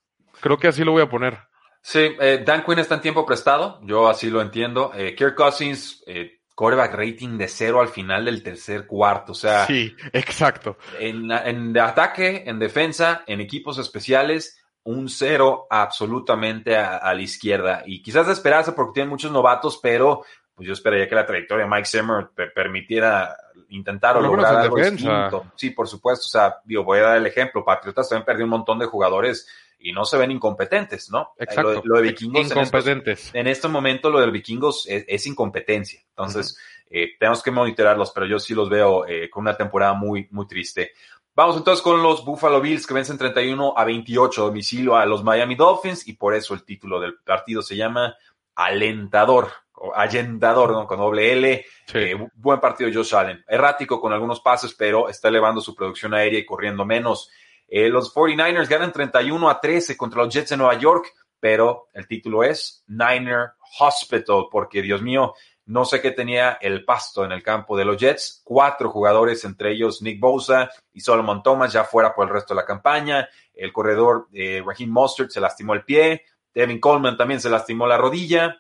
Creo 0.41 0.57
que 0.57 0.69
así 0.69 0.85
lo 0.85 0.93
voy 0.93 1.03
a 1.03 1.11
poner. 1.11 1.38
Sí, 1.81 2.00
eh, 2.21 2.43
Dan 2.45 2.65
Quinn 2.65 2.79
está 2.79 2.97
en 2.97 3.00
tiempo 3.00 3.25
prestado, 3.25 3.81
yo 3.83 4.09
así 4.09 4.31
lo 4.31 4.41
entiendo. 4.41 4.93
Eh, 4.95 5.15
Kirk 5.15 5.35
Cousins 5.35 6.03
eh, 6.07 6.38
coreback 6.59 6.93
rating 6.93 7.38
de 7.38 7.47
cero 7.47 7.81
al 7.81 7.87
final 7.87 8.25
del 8.25 8.43
tercer 8.43 8.85
cuarto. 8.85 9.31
O 9.31 9.35
sea, 9.37 9.65
sí, 9.65 9.95
exacto. 10.12 10.77
En, 10.99 11.31
en 11.31 11.79
ataque, 11.79 12.43
en 12.47 12.59
defensa, 12.59 13.23
en 13.29 13.41
equipos 13.41 13.79
especiales, 13.79 14.61
un 14.83 15.09
cero 15.09 15.69
absolutamente 15.71 16.77
a, 16.77 17.15
la 17.15 17.23
izquierda. 17.23 17.85
Y 17.87 18.03
quizás 18.03 18.27
esperarse 18.27 18.73
porque 18.73 18.95
tienen 18.95 19.11
muchos 19.11 19.31
novatos, 19.31 19.79
pero 19.81 20.25
pues 20.53 20.67
yo 20.67 20.73
esperaría 20.73 21.09
que 21.09 21.15
la 21.15 21.25
trayectoria 21.25 21.65
de 21.65 21.71
Mike 21.71 21.87
Zimmer 21.87 22.31
permitiera 22.53 23.37
intentar 23.69 24.17
o 24.17 24.21
lograr 24.21 24.57
algo 24.57 24.79
distinto. 24.79 25.53
Sí, 25.55 25.71
por 25.71 25.87
supuesto. 25.87 26.25
O 26.27 26.29
sea, 26.29 26.57
digo, 26.65 26.83
voy 26.83 26.99
a 26.99 27.03
dar 27.03 27.17
el 27.19 27.27
ejemplo. 27.27 27.65
Patriotas 27.65 28.09
también 28.09 28.27
perdió 28.27 28.45
un 28.47 28.50
montón 28.50 28.81
de 28.81 28.87
jugadores 28.87 29.47
y 29.78 29.92
no 29.92 30.04
se 30.04 30.18
ven 30.18 30.30
incompetentes, 30.30 31.11
¿no? 31.11 31.32
Exacto. 31.38 31.82
Lo, 31.85 31.97
de 31.97 32.02
vikingos. 32.02 32.47
Incompetentes. 32.47 33.30
En, 33.35 33.47
este 33.47 33.68
momento 33.68 34.11
lo 34.11 34.20
de 34.20 34.30
vikingos 34.30 34.87
es, 34.88 35.26
incompetencia. 35.26 36.00
Entonces, 36.11 36.58
eh, 36.90 37.11
tenemos 37.18 37.42
que 37.42 37.50
monitorarlos, 37.50 38.11
pero 38.11 38.26
yo 38.26 38.38
sí 38.38 38.54
los 38.54 38.68
veo 38.68 39.06
eh, 39.06 39.30
con 39.30 39.42
una 39.42 39.56
temporada 39.56 39.94
muy, 39.94 40.26
muy 40.30 40.47
triste. 40.47 40.92
Vamos 41.38 41.56
entonces 41.56 41.82
con 41.82 42.02
los 42.02 42.25
Buffalo 42.25 42.61
Bills 42.61 42.85
que 42.85 42.94
vencen 42.94 43.16
31 43.16 43.75
a 43.76 43.85
28 43.85 44.42
a 44.42 44.47
domicilio 44.47 44.97
a 44.97 45.06
los 45.06 45.23
Miami 45.23 45.54
Dolphins 45.54 46.08
y 46.08 46.14
por 46.14 46.35
eso 46.35 46.52
el 46.52 46.64
título 46.64 46.99
del 46.99 47.14
partido 47.18 47.62
se 47.62 47.76
llama 47.76 48.16
Alentador 48.56 49.49
o 49.75 49.94
Allendador, 49.94 50.73
¿no? 50.73 50.88
Con 50.88 50.99
doble 50.99 51.32
L. 51.32 51.64
Eh, 51.94 52.28
buen 52.35 52.58
partido 52.58 52.90
Josh 52.92 53.14
Allen. 53.14 53.44
Errático 53.47 54.00
con 54.00 54.12
algunos 54.12 54.40
pases, 54.40 54.75
pero 54.75 55.08
está 55.08 55.28
elevando 55.28 55.61
su 55.61 55.76
producción 55.76 56.12
aérea 56.12 56.40
y 56.40 56.44
corriendo 56.44 56.85
menos. 56.85 57.30
Eh, 57.68 57.90
los 57.90 58.14
49ers 58.14 58.68
ganan 58.68 58.92
31 58.92 59.50
a 59.50 59.60
13 59.60 59.96
contra 59.96 60.25
los 60.25 60.32
Jets 60.32 60.50
de 60.50 60.56
Nueva 60.56 60.78
York, 60.78 61.12
pero 61.38 61.88
el 61.92 62.08
título 62.08 62.42
es 62.42 62.82
Niner 62.87 63.52
Hospital, 63.78 64.46
porque 64.50 64.80
Dios 64.80 65.02
mío, 65.02 65.34
no 65.66 65.84
sé 65.84 66.00
qué 66.00 66.12
tenía 66.12 66.52
el 66.62 66.84
pasto 66.87 67.26
en 67.26 67.32
el 67.32 67.42
campo 67.42 67.76
de 67.76 67.84
los 67.84 67.98
Jets. 67.98 68.40
Cuatro 68.42 68.90
jugadores, 68.90 69.44
entre 69.44 69.72
ellos 69.72 70.00
Nick 70.00 70.18
Bosa 70.18 70.70
y 70.92 71.00
Solomon 71.00 71.42
Thomas, 71.42 71.72
ya 71.72 71.84
fuera 71.84 72.14
por 72.14 72.26
el 72.26 72.32
resto 72.32 72.54
de 72.54 72.60
la 72.60 72.66
campaña. 72.66 73.28
El 73.52 73.70
corredor 73.70 74.28
eh, 74.32 74.62
Raheem 74.64 74.90
Mostert 74.90 75.30
se 75.30 75.40
lastimó 75.40 75.75
el 75.75 75.84
pie. 75.84 76.22
Devin 76.54 76.80
Coleman 76.80 77.18
también 77.18 77.38
se 77.38 77.50
lastimó 77.50 77.87
la 77.87 77.98
rodilla. 77.98 78.56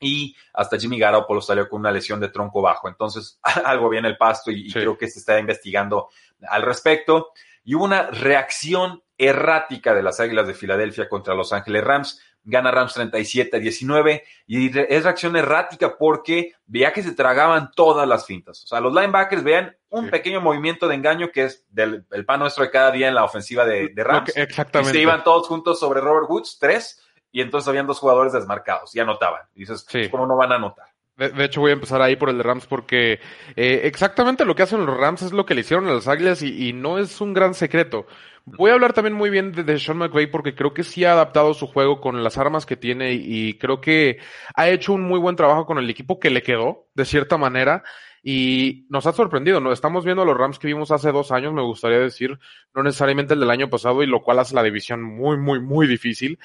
Y 0.00 0.34
hasta 0.54 0.78
Jimmy 0.78 0.98
Garoppolo 0.98 1.42
salió 1.42 1.68
con 1.68 1.80
una 1.80 1.92
lesión 1.92 2.20
de 2.20 2.28
tronco 2.28 2.62
bajo. 2.62 2.88
Entonces, 2.88 3.38
algo 3.64 3.90
viene 3.90 4.08
el 4.08 4.16
pasto 4.16 4.50
y, 4.50 4.68
y 4.68 4.72
creo 4.72 4.96
que 4.96 5.08
se 5.08 5.18
está 5.18 5.38
investigando 5.38 6.08
al 6.48 6.62
respecto. 6.62 7.32
Y 7.66 7.74
hubo 7.74 7.84
una 7.84 8.10
reacción 8.10 9.02
errática 9.18 9.92
de 9.92 10.02
las 10.02 10.20
Águilas 10.20 10.46
de 10.46 10.54
Filadelfia 10.54 11.08
contra 11.08 11.34
Los 11.34 11.52
Ángeles 11.52 11.84
Rams 11.84 12.20
gana 12.46 12.70
Rams 12.70 12.94
37 12.94 13.56
a 13.56 13.60
19 13.60 14.24
y 14.46 14.78
es 14.78 15.02
reacción 15.02 15.36
errática 15.36 15.98
porque 15.98 16.54
veía 16.64 16.92
que 16.92 17.02
se 17.02 17.12
tragaban 17.12 17.72
todas 17.74 18.08
las 18.08 18.24
fintas. 18.24 18.62
O 18.62 18.66
sea, 18.68 18.80
los 18.80 18.94
linebackers 18.94 19.42
vean 19.42 19.76
un 19.88 20.10
pequeño 20.10 20.40
movimiento 20.40 20.86
de 20.86 20.94
engaño 20.94 21.30
que 21.32 21.44
es 21.44 21.66
del 21.68 22.06
el 22.12 22.24
pan 22.24 22.40
nuestro 22.40 22.64
de 22.64 22.70
cada 22.70 22.92
día 22.92 23.08
en 23.08 23.16
la 23.16 23.24
ofensiva 23.24 23.66
de, 23.66 23.92
Rams. 23.96 24.32
exactamente. 24.36 24.92
Y 24.92 24.94
se 24.94 25.02
iban 25.02 25.24
todos 25.24 25.48
juntos 25.48 25.80
sobre 25.80 26.00
Robert 26.00 26.30
Woods, 26.30 26.58
tres, 26.60 27.02
y 27.32 27.40
entonces 27.40 27.66
habían 27.66 27.86
dos 27.86 27.98
jugadores 27.98 28.32
desmarcados 28.32 28.94
y 28.94 29.00
anotaban. 29.00 29.42
Y 29.54 29.60
dices, 29.60 29.84
¿cómo 30.10 30.26
no 30.26 30.36
van 30.36 30.52
a 30.52 30.56
anotar? 30.56 30.86
De, 31.16 31.44
hecho, 31.46 31.62
voy 31.62 31.70
a 31.70 31.74
empezar 31.74 32.02
ahí 32.02 32.14
por 32.16 32.28
el 32.28 32.36
de 32.36 32.42
Rams 32.42 32.66
porque 32.66 33.20
eh, 33.56 33.80
exactamente 33.84 34.44
lo 34.44 34.54
que 34.54 34.64
hacen 34.64 34.84
los 34.84 34.98
Rams 34.98 35.22
es 35.22 35.32
lo 35.32 35.46
que 35.46 35.54
le 35.54 35.62
hicieron 35.62 35.88
a 35.88 35.94
las 35.94 36.08
Águilas 36.08 36.42
y, 36.42 36.74
no 36.74 36.98
es 36.98 37.22
un 37.22 37.32
gran 37.32 37.54
secreto. 37.54 38.06
Voy 38.44 38.70
a 38.70 38.74
hablar 38.74 38.92
también 38.92 39.14
muy 39.14 39.30
bien 39.30 39.52
de, 39.52 39.78
Sean 39.78 39.96
McVay 39.96 40.26
porque 40.26 40.54
creo 40.54 40.74
que 40.74 40.84
sí 40.84 41.04
ha 41.04 41.12
adaptado 41.12 41.54
su 41.54 41.66
juego 41.68 42.02
con 42.02 42.22
las 42.22 42.36
armas 42.36 42.66
que 42.66 42.76
tiene 42.76 43.14
y, 43.14 43.54
creo 43.54 43.80
que 43.80 44.18
ha 44.54 44.68
hecho 44.68 44.92
un 44.92 45.04
muy 45.04 45.18
buen 45.18 45.36
trabajo 45.36 45.64
con 45.64 45.78
el 45.78 45.88
equipo 45.88 46.20
que 46.20 46.28
le 46.28 46.42
quedó, 46.42 46.86
de 46.94 47.06
cierta 47.06 47.38
manera, 47.38 47.82
y 48.22 48.86
nos 48.90 49.06
ha 49.06 49.12
sorprendido, 49.12 49.58
¿no? 49.58 49.72
Estamos 49.72 50.04
viendo 50.04 50.24
los 50.26 50.36
Rams 50.36 50.58
que 50.58 50.66
vimos 50.66 50.90
hace 50.90 51.12
dos 51.12 51.32
años, 51.32 51.54
me 51.54 51.62
gustaría 51.62 51.98
decir, 51.98 52.38
no 52.74 52.82
necesariamente 52.82 53.32
el 53.32 53.40
del 53.40 53.50
año 53.50 53.70
pasado, 53.70 54.02
y 54.02 54.06
lo 54.06 54.22
cual 54.22 54.40
hace 54.40 54.54
la 54.54 54.62
división 54.62 55.02
muy, 55.02 55.38
muy, 55.38 55.60
muy 55.60 55.86
difícil. 55.86 56.38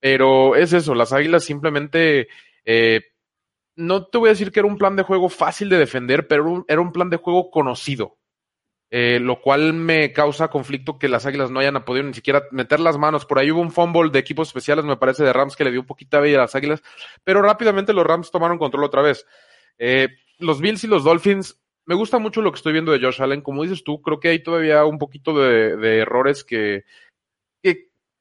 Pero 0.00 0.54
es 0.54 0.74
eso, 0.74 0.94
las 0.94 1.14
Águilas 1.14 1.44
simplemente... 1.44 2.28
Eh, 2.66 3.00
no 3.78 4.06
te 4.06 4.18
voy 4.18 4.28
a 4.28 4.32
decir 4.32 4.50
que 4.50 4.60
era 4.60 4.66
un 4.66 4.76
plan 4.76 4.96
de 4.96 5.04
juego 5.04 5.28
fácil 5.28 5.68
de 5.68 5.78
defender, 5.78 6.26
pero 6.26 6.64
era 6.66 6.80
un 6.80 6.92
plan 6.92 7.10
de 7.10 7.16
juego 7.16 7.50
conocido. 7.50 8.18
Eh, 8.90 9.20
lo 9.20 9.42
cual 9.42 9.74
me 9.74 10.14
causa 10.14 10.48
conflicto 10.48 10.98
que 10.98 11.10
las 11.10 11.26
Águilas 11.26 11.50
no 11.50 11.60
hayan 11.60 11.84
podido 11.84 12.06
ni 12.06 12.14
siquiera 12.14 12.42
meter 12.50 12.80
las 12.80 12.98
manos. 12.98 13.24
Por 13.26 13.38
ahí 13.38 13.50
hubo 13.50 13.60
un 13.60 13.70
fumble 13.70 14.10
de 14.10 14.18
equipos 14.18 14.48
especiales, 14.48 14.84
me 14.84 14.96
parece, 14.96 15.22
de 15.22 15.32
Rams 15.32 15.56
que 15.56 15.64
le 15.64 15.70
dio 15.70 15.80
un 15.80 15.86
poquito 15.86 16.20
vida 16.22 16.38
a 16.38 16.42
las 16.42 16.54
Águilas, 16.54 16.82
pero 17.22 17.42
rápidamente 17.42 17.92
los 17.92 18.06
Rams 18.06 18.30
tomaron 18.30 18.58
control 18.58 18.84
otra 18.84 19.02
vez. 19.02 19.26
Eh, 19.78 20.08
los 20.38 20.60
Bills 20.60 20.82
y 20.84 20.86
los 20.86 21.04
Dolphins, 21.04 21.60
me 21.84 21.94
gusta 21.94 22.18
mucho 22.18 22.42
lo 22.42 22.50
que 22.50 22.56
estoy 22.56 22.72
viendo 22.72 22.92
de 22.92 23.00
Josh 23.00 23.22
Allen. 23.22 23.42
Como 23.42 23.62
dices 23.62 23.84
tú, 23.84 24.02
creo 24.02 24.20
que 24.20 24.28
hay 24.28 24.42
todavía 24.42 24.84
un 24.84 24.98
poquito 24.98 25.38
de, 25.38 25.98
errores 25.98 26.42
que, 26.42 26.84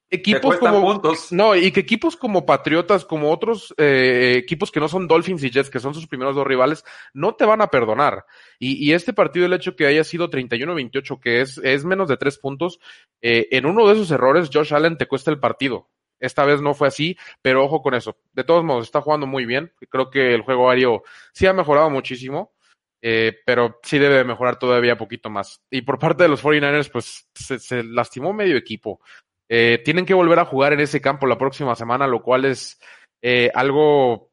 equipos 0.10 0.58
como 0.58 1.02
no 1.32 1.56
y 1.56 1.72
que 1.72 1.82
equipos 1.82 2.16
como 2.16 2.46
Patriotas 2.46 3.04
como 3.04 3.32
otros 3.32 3.74
eh, 3.78 4.36
equipos 4.38 4.72
que 4.72 4.80
no 4.80 4.88
son 4.88 5.08
Dolphins 5.08 5.44
y 5.44 5.50
Jets 5.50 5.70
que 5.70 5.80
son 5.80 5.94
sus 5.94 6.08
primeros 6.08 6.36
dos 6.36 6.48
rivales 6.48 6.86
no 7.14 7.36
te 7.36 7.46
van 7.46 7.62
a 7.62 7.68
perdonar. 7.68 8.26
Y, 8.60 8.94
este 8.94 9.14
partido 9.14 9.46
el 9.46 9.54
hecho 9.54 9.76
que 9.76 9.86
haya 9.86 10.04
sido 10.04 10.30
31-28 10.30 11.20
que 11.20 11.42
es 11.42 11.58
es 11.58 11.86
menos 11.86 12.08
de 12.08 12.18
tres 12.18 12.38
puntos 12.38 12.80
eh, 13.22 13.48
en 13.52 13.66
uno 13.66 13.88
de 13.88 13.94
esos 13.94 14.10
errores 14.12 14.50
Josh 14.52 14.74
Allen 14.74 14.98
te 14.98 15.08
cuesta 15.08 15.32
el 15.32 15.40
partido. 15.40 15.90
Esta 16.20 16.46
vez 16.46 16.62
no 16.62 16.74
fue 16.74 16.88
así 16.88 17.18
pero 17.42 17.66
ojo 17.66 17.82
con 17.82 17.94
eso. 17.94 18.18
De 18.34 18.44
todos 18.44 18.64
modos 18.64 18.86
está 18.86 19.02
jugando 19.02 19.28
muy 19.28 19.46
bien. 19.46 19.74
Creo 19.90 20.10
que 20.10 20.34
el 20.34 20.42
juego 20.42 20.70
aéreo 20.70 21.04
sí 21.34 21.48
ha 21.48 21.54
mejorado 21.54 21.90
muchísimo 21.90 22.54
eh, 23.02 23.42
pero 23.46 23.80
sí 23.84 24.00
debe 24.00 24.24
mejorar 24.24 24.58
todavía 24.58 24.98
poquito 24.98 25.30
más. 25.30 25.62
Y 25.70 25.82
por 25.82 26.00
parte 26.00 26.24
de 26.24 26.30
los 26.30 26.44
49ers, 26.44 26.92
pues 26.92 27.28
se, 27.34 27.60
se 27.60 27.84
lastimó 27.84 28.34
medio 28.34 28.58
equipo. 28.58 29.02
Eh, 29.50 29.82
tienen 29.84 30.06
que 30.06 30.14
volver 30.14 30.40
a 30.40 30.46
jugar 30.46 30.74
en 30.74 30.82
ese 30.82 31.02
campo 31.02 31.26
la 31.26 31.38
próxima 31.38 31.76
semana, 31.76 32.08
lo 32.08 32.22
cual 32.22 32.46
es 32.46 32.80
eh, 33.22 33.50
algo 33.54 34.32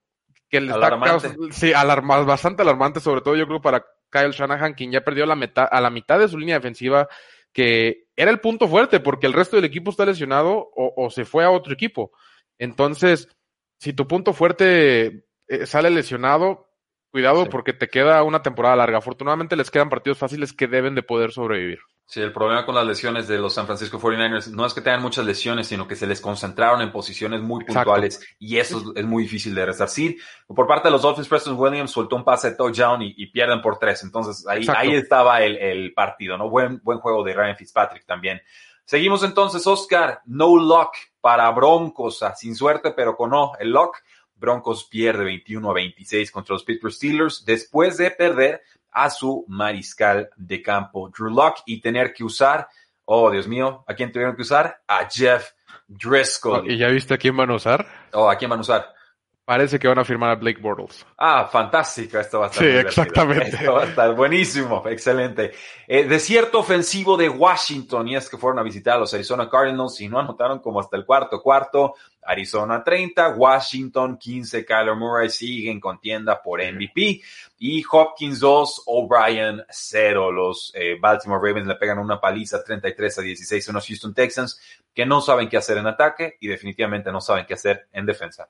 que 0.49 0.61
les 0.61 0.75
alarmante. 0.75 1.29
Está, 1.29 1.53
sí, 1.53 1.73
bastante 2.27 2.63
alarmante, 2.63 3.01
sobre 3.01 3.21
todo 3.21 3.37
yo 3.37 3.47
creo 3.47 3.61
para 3.61 3.85
Kyle 4.11 4.33
Shanahan, 4.33 4.75
quien 4.75 4.93
ya 4.93 5.05
perdió 5.05 5.27
la 5.27 5.35
a 5.35 5.81
la 5.81 5.91
mitad 5.91 6.19
de 6.19 6.29
su 6.29 6.39
línea 6.39 6.57
defensiva, 6.57 7.09
que 7.53 8.07
era 8.17 8.31
el 8.31 8.41
punto 8.41 8.69
fuerte, 8.69 9.01
porque 9.01 9.27
el 9.27 9.33
resto 9.33 9.57
del 9.57 9.65
equipo 9.65 9.91
está 9.91 10.05
lesionado 10.05 10.71
o, 10.75 11.11
se 11.11 11.25
fue 11.25 11.45
a 11.45 11.51
otro 11.51 11.73
equipo. 11.73 12.13
Entonces, 12.59 13.29
si 13.79 13.93
tu 13.93 14.07
punto 14.07 14.33
fuerte 14.33 15.27
eh, 15.49 15.67
sale 15.67 15.91
lesionado, 15.91 16.69
cuidado 17.11 17.49
porque 17.49 17.73
te 17.73 17.89
queda 17.89 18.23
una 18.25 18.43
temporada 18.43 18.77
larga. 18.77 18.99
Afortunadamente 18.99 19.57
les 19.57 19.71
quedan 19.71 19.89
partidos 19.89 20.19
fáciles 20.19 20.53
que 20.53 20.67
deben 20.67 20.95
de 20.95 21.03
poder 21.03 21.31
sobrevivir. 21.31 21.79
Sí, 22.07 22.21
el 22.21 22.33
problema 22.33 22.67
con 22.67 22.75
las 22.75 22.87
lesiones 22.87 23.27
de 23.29 23.39
los 23.39 23.55
San 23.55 23.65
Francisco 23.65 23.99
49ers 23.99 24.49
no 24.49 24.67
es 24.67 24.75
que 24.75 24.83
tengan 24.83 25.01
muchas 25.01 25.25
lesiones, 25.25 25.67
sino 25.67 25.89
que 25.89 25.97
se 25.97 26.07
les 26.07 26.21
concentraron 26.21 26.83
en 26.83 26.93
posiciones 26.93 27.41
muy 27.41 27.65
puntuales 27.65 28.21
y 28.39 28.59
eso 28.59 28.93
es, 28.95 29.05
muy 29.07 29.23
difícil 29.23 29.55
de 29.55 29.65
resarcir. 29.65 30.19
Por 30.47 30.67
parte 30.67 30.89
de 30.89 30.93
los 30.93 31.01
Dolphins, 31.01 31.29
Preston 31.29 31.59
Williams 31.59 31.91
soltó 31.91 32.17
un 32.17 32.25
pase 32.25 32.51
de 32.51 32.57
touchdown 32.57 33.01
y, 33.03 33.15
y 33.17 33.27
pierden 33.29 33.63
por 33.63 33.79
tres. 33.79 34.03
Entonces 34.03 34.47
ahí, 34.47 34.67
ahí 34.77 34.95
estaba 34.95 35.43
el, 35.43 35.57
el, 35.57 35.95
partido, 35.95 36.37
¿no? 36.37 36.51
Buen, 36.51 36.79
buen 36.85 36.99
juego 36.99 37.25
de 37.25 37.33
Ryan 37.33 37.57
Fitzpatrick 37.57 38.05
también. 38.05 38.41
Seguimos 38.85 39.23
entonces, 39.25 39.67
Oscar. 39.67 40.21
No 40.27 40.57
luck 40.57 40.91
para 41.23 41.51
Broncos, 41.53 42.23
sin 42.37 42.55
suerte, 42.55 42.93
pero 42.93 43.17
con 43.17 43.31
no. 43.31 43.53
El 43.59 43.71
luck. 43.71 43.97
Broncos 44.37 44.85
pierde 44.85 45.25
21 45.25 45.71
a 45.71 45.73
26 45.73 46.31
contra 46.31 46.55
los 46.55 46.65
Pittsburgh 46.65 46.93
Steelers 46.93 47.45
después 47.47 47.97
de 47.97 48.11
perder 48.11 48.63
a 48.95 49.11
su 49.11 49.45
mariscal 49.49 50.31
de 50.37 50.63
campo, 50.63 51.11
Drew 51.11 51.31
Locke, 51.31 51.63
y 51.67 51.81
tener 51.81 52.15
que 52.15 52.25
usar, 52.25 52.69
oh 53.05 53.31
Dios 53.31 53.47
mío, 53.47 53.85
¿a 53.87 53.95
quién 53.95 54.13
tuvieron 54.13 54.37
que 54.37 54.43
usar? 54.43 54.83
A 54.87 55.09
Jeff 55.11 55.51
Driscoll. 55.89 56.71
¿Y 56.71 56.79
ya 56.79 56.89
viste 56.89 57.15
a 57.15 57.19
quién 57.19 57.37
van 57.37 57.51
a 57.51 57.57
usar? 57.57 57.87
Oh, 58.13 58.31
¿a 58.31 58.37
quién 58.37 58.49
van 58.49 58.61
a 58.61 58.63
usar? 58.63 58.95
Parece 59.45 59.79
que 59.79 59.87
van 59.87 59.99
a 59.99 60.05
firmar 60.07 60.31
a 60.31 60.37
Blake 60.37 60.59
Bortles. 60.59 61.05
Ah, 61.19 61.47
fantástico. 61.53 62.19
Esto 62.19 62.41
va 62.41 62.47
a 62.47 62.49
estar. 62.49 62.65
Sí, 62.65 62.71
exactamente. 62.71 63.57
Esto 63.57 63.75
va 63.75 63.83
a 63.83 63.87
estar 63.87 64.15
buenísimo. 64.15 64.83
Excelente. 64.89 65.53
Eh, 65.87 66.05
desierto 66.05 66.61
ofensivo 66.61 67.15
de 67.19 67.29
Washington. 67.29 68.09
Y 68.09 68.17
es 68.17 68.31
que 68.31 68.39
fueron 68.39 68.61
a 68.61 68.63
visitar 68.63 68.97
a 68.97 69.01
los 69.01 69.13
Arizona 69.13 69.51
Cardinals 69.51 70.01
y 70.01 70.09
no 70.09 70.19
anotaron 70.19 70.61
como 70.61 70.81
hasta 70.81 70.97
el 70.97 71.05
cuarto 71.05 71.43
cuarto. 71.43 71.95
Arizona 72.23 72.83
30, 72.83 73.35
Washington 73.37 74.17
15. 74.17 74.65
Kyler 74.65 74.97
Murray 74.97 75.29
sigue 75.29 75.71
en 75.71 75.79
contienda 75.79 76.41
por 76.41 76.63
MVP. 76.63 77.21
Y 77.59 77.85
Hopkins 77.91 78.41
2, 78.41 78.85
O'Brien 78.87 79.63
0. 79.69 80.33
Los 80.33 80.73
eh, 80.75 80.97
Baltimore 80.99 81.47
Ravens 81.47 81.67
le 81.69 81.75
pegan 81.75 81.99
una 81.99 82.19
paliza 82.19 82.65
33 82.65 83.19
a 83.19 83.21
16 83.21 83.69
a 83.69 83.73
los 83.75 83.87
Houston 83.87 84.15
Texans 84.15 84.59
que 84.95 85.05
no 85.05 85.21
saben 85.21 85.51
qué 85.51 85.59
hacer 85.59 85.77
en 85.77 85.87
ataque 85.87 86.39
y 86.41 86.47
definitivamente 86.47 87.13
no 87.13 87.21
saben 87.21 87.45
qué 87.45 87.53
hacer 87.53 87.89
en 87.93 88.07
defensa. 88.07 88.49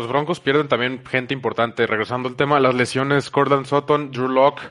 Los 0.00 0.08
Broncos 0.08 0.40
pierden 0.40 0.66
también 0.66 1.04
gente 1.04 1.34
importante. 1.34 1.86
Regresando 1.86 2.30
al 2.30 2.34
tema 2.34 2.58
las 2.58 2.74
lesiones, 2.74 3.28
Cordan 3.28 3.66
Sutton, 3.66 4.10
Drew 4.10 4.28
Locke, 4.28 4.62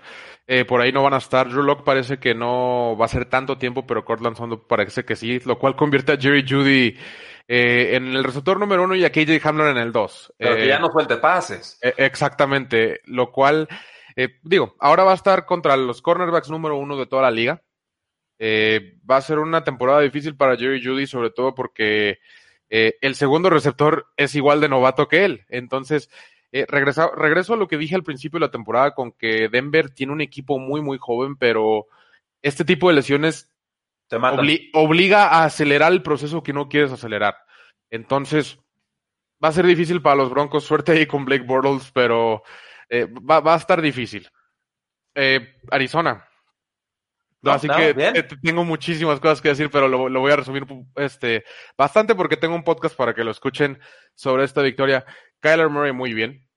eh, 0.47 0.65
por 0.65 0.81
ahí 0.81 0.91
no 0.91 1.03
van 1.03 1.13
a 1.13 1.17
estar. 1.17 1.47
Drew 1.47 1.61
Locke 1.61 1.83
parece 1.83 2.17
que 2.17 2.33
no 2.33 2.97
va 2.97 3.05
a 3.05 3.09
ser 3.09 3.25
tanto 3.25 3.59
tiempo, 3.59 3.85
pero 3.85 4.03
Cortland 4.03 4.35
Sutton 4.35 4.63
parece 4.67 5.05
que 5.05 5.15
sí, 5.15 5.39
lo 5.45 5.59
cual 5.59 5.75
convierte 5.75 6.13
a 6.13 6.17
Jerry 6.17 6.43
Judy 6.49 6.97
eh, 7.47 7.95
en 7.95 8.07
el 8.07 8.23
receptor 8.23 8.59
número 8.59 8.83
uno 8.83 8.95
y 8.95 9.05
a 9.05 9.11
KJ 9.11 9.39
Hamler 9.43 9.67
en 9.67 9.77
el 9.77 9.91
dos. 9.91 10.33
Pero 10.35 10.55
que 10.55 10.67
ya 10.67 10.77
eh, 10.77 10.79
no 10.79 10.87
suelte 10.91 11.17
pases. 11.17 11.77
exactamente, 11.81 13.01
lo 13.05 13.31
cual, 13.31 13.67
digo, 14.41 14.75
ahora 14.79 15.03
va 15.03 15.11
a 15.11 15.15
estar 15.15 15.45
contra 15.45 15.77
los 15.77 16.01
cornerbacks 16.01 16.49
número 16.49 16.75
uno 16.75 16.97
de 16.97 17.05
toda 17.05 17.21
la 17.21 17.31
liga. 17.31 17.61
Eh, 18.41 18.95
va 19.09 19.17
a 19.17 19.21
ser 19.21 19.37
una 19.37 19.65
temporada 19.65 19.99
difícil 19.99 20.37
para 20.37 20.55
Jerry 20.55 20.81
Judy, 20.83 21.05
sobre 21.05 21.29
todo 21.29 21.53
porque 21.53 22.19
eh, 22.69 22.97
el 23.01 23.15
segundo 23.15 23.49
receptor 23.49 24.07
es 24.17 24.35
igual 24.35 24.61
de 24.61 24.69
novato 24.69 25.07
que 25.07 25.25
él. 25.25 25.45
Entonces, 25.49 26.09
eh, 26.51 26.65
regreso 26.67 27.53
a 27.53 27.57
lo 27.57 27.67
que 27.67 27.77
dije 27.77 27.95
al 27.95 28.03
principio 28.03 28.39
de 28.39 28.45
la 28.45 28.51
temporada 28.51 28.95
con 28.95 29.11
que 29.11 29.49
Denver 29.49 29.89
tiene 29.89 30.13
un 30.13 30.21
equipo 30.21 30.59
muy, 30.59 30.81
muy 30.81 30.97
joven, 30.99 31.35
pero 31.35 31.87
este 32.41 32.65
tipo 32.65 32.89
de 32.89 32.95
lesiones 32.95 33.51
obliga 34.73 35.27
a 35.27 35.43
acelerar 35.43 35.91
el 35.91 36.01
proceso 36.01 36.41
que 36.41 36.53
no 36.53 36.67
quieres 36.67 36.91
acelerar. 36.91 37.35
Entonces, 37.91 38.59
va 39.43 39.49
a 39.49 39.53
ser 39.53 39.65
difícil 39.65 40.01
para 40.01 40.15
los 40.15 40.29
Broncos. 40.29 40.63
Suerte 40.63 40.91
ahí 40.93 41.05
con 41.05 41.25
Blake 41.25 41.45
Bortles, 41.45 41.91
pero 41.91 42.43
eh, 42.89 43.05
va, 43.05 43.39
va, 43.39 43.53
a 43.53 43.57
estar 43.57 43.81
difícil. 43.81 44.27
Eh, 45.15 45.55
Arizona. 45.71 46.28
Así 47.43 47.67
que 47.67 48.23
tengo 48.43 48.65
muchísimas 48.65 49.19
cosas 49.19 49.41
que 49.41 49.49
decir, 49.49 49.69
pero 49.71 49.87
lo, 49.87 50.09
lo, 50.09 50.19
voy 50.19 50.31
a 50.31 50.35
resumir 50.35 50.65
este, 50.95 51.45
bastante 51.77 52.15
porque 52.15 52.37
tengo 52.37 52.55
un 52.55 52.63
podcast 52.63 52.95
para 52.95 53.13
que 53.13 53.23
lo 53.23 53.31
escuchen 53.31 53.79
sobre 54.13 54.43
esta 54.43 54.61
victoria. 54.61 55.05
Kyler 55.39 55.69
Murray 55.69 55.93
muy 55.93 56.13
bien 56.13 56.49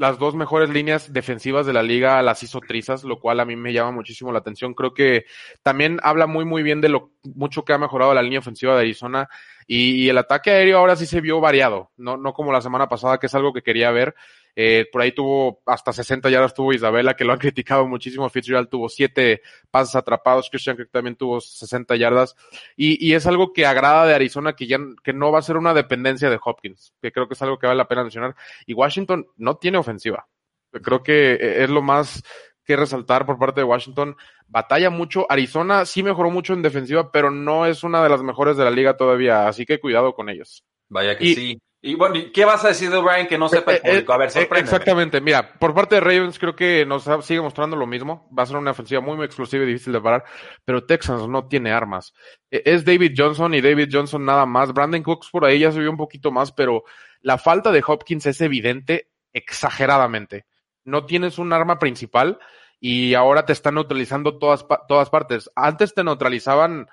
las 0.00 0.18
dos 0.18 0.34
mejores 0.34 0.70
líneas 0.70 1.12
defensivas 1.12 1.66
de 1.66 1.74
la 1.74 1.82
liga 1.82 2.22
las 2.22 2.42
hizo 2.42 2.60
trizas, 2.60 3.04
lo 3.04 3.20
cual 3.20 3.38
a 3.38 3.44
mí 3.44 3.54
me 3.54 3.74
llama 3.74 3.90
muchísimo 3.90 4.32
la 4.32 4.38
atención. 4.38 4.72
Creo 4.72 4.94
que 4.94 5.26
también 5.62 6.00
habla 6.02 6.26
muy, 6.26 6.46
muy 6.46 6.62
bien 6.62 6.80
de 6.80 6.88
lo 6.88 7.12
mucho 7.22 7.66
que 7.66 7.74
ha 7.74 7.78
mejorado 7.78 8.14
la 8.14 8.22
línea 8.22 8.38
ofensiva 8.38 8.72
de 8.72 8.80
Arizona 8.80 9.28
y, 9.66 10.08
el 10.08 10.16
ataque 10.16 10.52
aéreo 10.52 10.78
ahora 10.78 10.96
sí 10.96 11.04
se 11.04 11.20
vio 11.20 11.38
variado, 11.38 11.90
no, 11.98 12.16
no 12.16 12.32
como 12.32 12.50
la 12.50 12.62
semana 12.62 12.88
pasada, 12.88 13.18
que 13.18 13.26
es 13.26 13.34
algo 13.34 13.52
que 13.52 13.60
quería 13.60 13.90
ver. 13.90 14.14
Eh, 14.62 14.86
por 14.92 15.00
ahí 15.00 15.12
tuvo 15.12 15.62
hasta 15.64 15.90
60 15.90 16.28
yardas 16.28 16.52
tuvo 16.52 16.74
Isabela, 16.74 17.16
que 17.16 17.24
lo 17.24 17.32
han 17.32 17.38
criticado 17.54 17.86
muchísimo. 17.86 18.28
Fitzgerald 18.28 18.68
tuvo 18.68 18.90
siete 18.90 19.40
pases 19.70 19.96
atrapados. 19.96 20.50
Christian 20.50 20.76
Kirk 20.76 20.90
también 20.90 21.16
tuvo 21.16 21.40
60 21.40 21.96
yardas. 21.96 22.36
Y, 22.76 23.02
y, 23.04 23.14
es 23.14 23.26
algo 23.26 23.54
que 23.54 23.64
agrada 23.64 24.04
de 24.04 24.14
Arizona, 24.14 24.54
que 24.54 24.66
ya 24.66 24.78
que 25.02 25.14
no 25.14 25.32
va 25.32 25.38
a 25.38 25.42
ser 25.42 25.56
una 25.56 25.72
dependencia 25.72 26.28
de 26.28 26.38
Hopkins, 26.44 26.92
que 27.00 27.10
creo 27.10 27.26
que 27.26 27.32
es 27.32 27.40
algo 27.40 27.58
que 27.58 27.68
vale 27.68 27.78
la 27.78 27.88
pena 27.88 28.02
mencionar. 28.02 28.36
Y 28.66 28.74
Washington 28.74 29.28
no 29.38 29.56
tiene 29.56 29.78
ofensiva. 29.78 30.28
Creo 30.70 31.02
que 31.02 31.32
eh, 31.32 31.64
es 31.64 31.70
lo 31.70 31.80
más 31.80 32.22
que 32.62 32.76
resaltar 32.76 33.24
por 33.24 33.38
parte 33.38 33.62
de 33.62 33.64
Washington. 33.64 34.14
Batalla 34.46 34.90
mucho. 34.90 35.24
Arizona 35.30 35.86
sí 35.86 36.02
mejoró 36.02 36.30
mucho 36.30 36.52
en 36.52 36.60
defensiva, 36.60 37.10
pero 37.10 37.30
no 37.30 37.64
es 37.64 37.82
una 37.82 38.02
de 38.02 38.10
las 38.10 38.22
mejores 38.22 38.58
de 38.58 38.64
la 38.64 38.70
liga 38.70 38.98
todavía. 38.98 39.48
Así 39.48 39.64
que 39.64 39.80
cuidado 39.80 40.12
con 40.12 40.28
ellos. 40.28 40.66
Vaya 40.90 41.16
que 41.16 41.34
sí. 41.34 41.58
Y 41.82 41.94
bueno, 41.94 42.16
¿qué 42.34 42.44
vas 42.44 42.62
a 42.64 42.68
decir 42.68 42.90
de 42.90 43.00
Brian 43.00 43.26
que 43.26 43.38
no 43.38 43.48
sepa 43.48 43.72
el 43.72 43.78
eh, 43.78 43.80
eh, 43.82 43.90
público? 43.90 44.12
A 44.12 44.18
ver, 44.18 44.30
eh, 44.34 44.48
Exactamente, 44.56 45.20
mira, 45.22 45.54
por 45.58 45.72
parte 45.72 45.94
de 45.94 46.02
Ravens 46.02 46.38
creo 46.38 46.54
que 46.54 46.84
nos 46.84 47.08
sigue 47.24 47.40
mostrando 47.40 47.74
lo 47.74 47.86
mismo. 47.86 48.28
Va 48.36 48.42
a 48.42 48.46
ser 48.46 48.56
una 48.56 48.72
ofensiva 48.72 49.00
muy, 49.00 49.16
muy 49.16 49.24
explosiva 49.24 49.64
y 49.64 49.68
difícil 49.68 49.94
de 49.94 50.00
parar, 50.00 50.24
pero 50.64 50.84
Texans 50.84 51.26
no 51.26 51.48
tiene 51.48 51.72
armas. 51.72 52.12
E, 52.50 52.62
es 52.66 52.84
David 52.84 53.14
Johnson 53.16 53.54
y 53.54 53.62
David 53.62 53.88
Johnson 53.90 54.26
nada 54.26 54.44
más. 54.44 54.74
Brandon 54.74 55.02
Cooks 55.02 55.30
por 55.30 55.46
ahí 55.46 55.60
ya 55.60 55.72
se 55.72 55.80
vio 55.80 55.90
un 55.90 55.96
poquito 55.96 56.30
más, 56.30 56.52
pero 56.52 56.84
la 57.22 57.38
falta 57.38 57.72
de 57.72 57.82
Hopkins 57.86 58.26
es 58.26 58.42
evidente 58.42 59.08
exageradamente. 59.32 60.44
No 60.84 61.06
tienes 61.06 61.38
un 61.38 61.50
arma 61.54 61.78
principal 61.78 62.38
y 62.78 63.14
ahora 63.14 63.46
te 63.46 63.54
están 63.54 63.76
neutralizando 63.76 64.38
todas, 64.38 64.66
todas 64.86 65.08
partes. 65.08 65.50
Antes 65.54 65.94
te 65.94 66.04
neutralizaban 66.04 66.88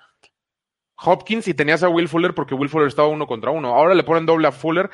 Hopkins 0.98 1.48
y 1.48 1.54
tenías 1.54 1.84
a 1.84 1.90
Will 1.90 2.10
Fuller 2.10 2.34
porque 2.34 2.56
Will 2.56 2.70
Fuller 2.70 2.88
estaba 2.88 3.08
uno 3.08 3.28
contra 3.28 3.52
uno. 3.52 3.76
Ahora 3.76 3.94
le 3.94 4.04
ponen 4.04 4.26
doble 4.26 4.48
a 4.48 4.52
Fuller. 4.52 4.90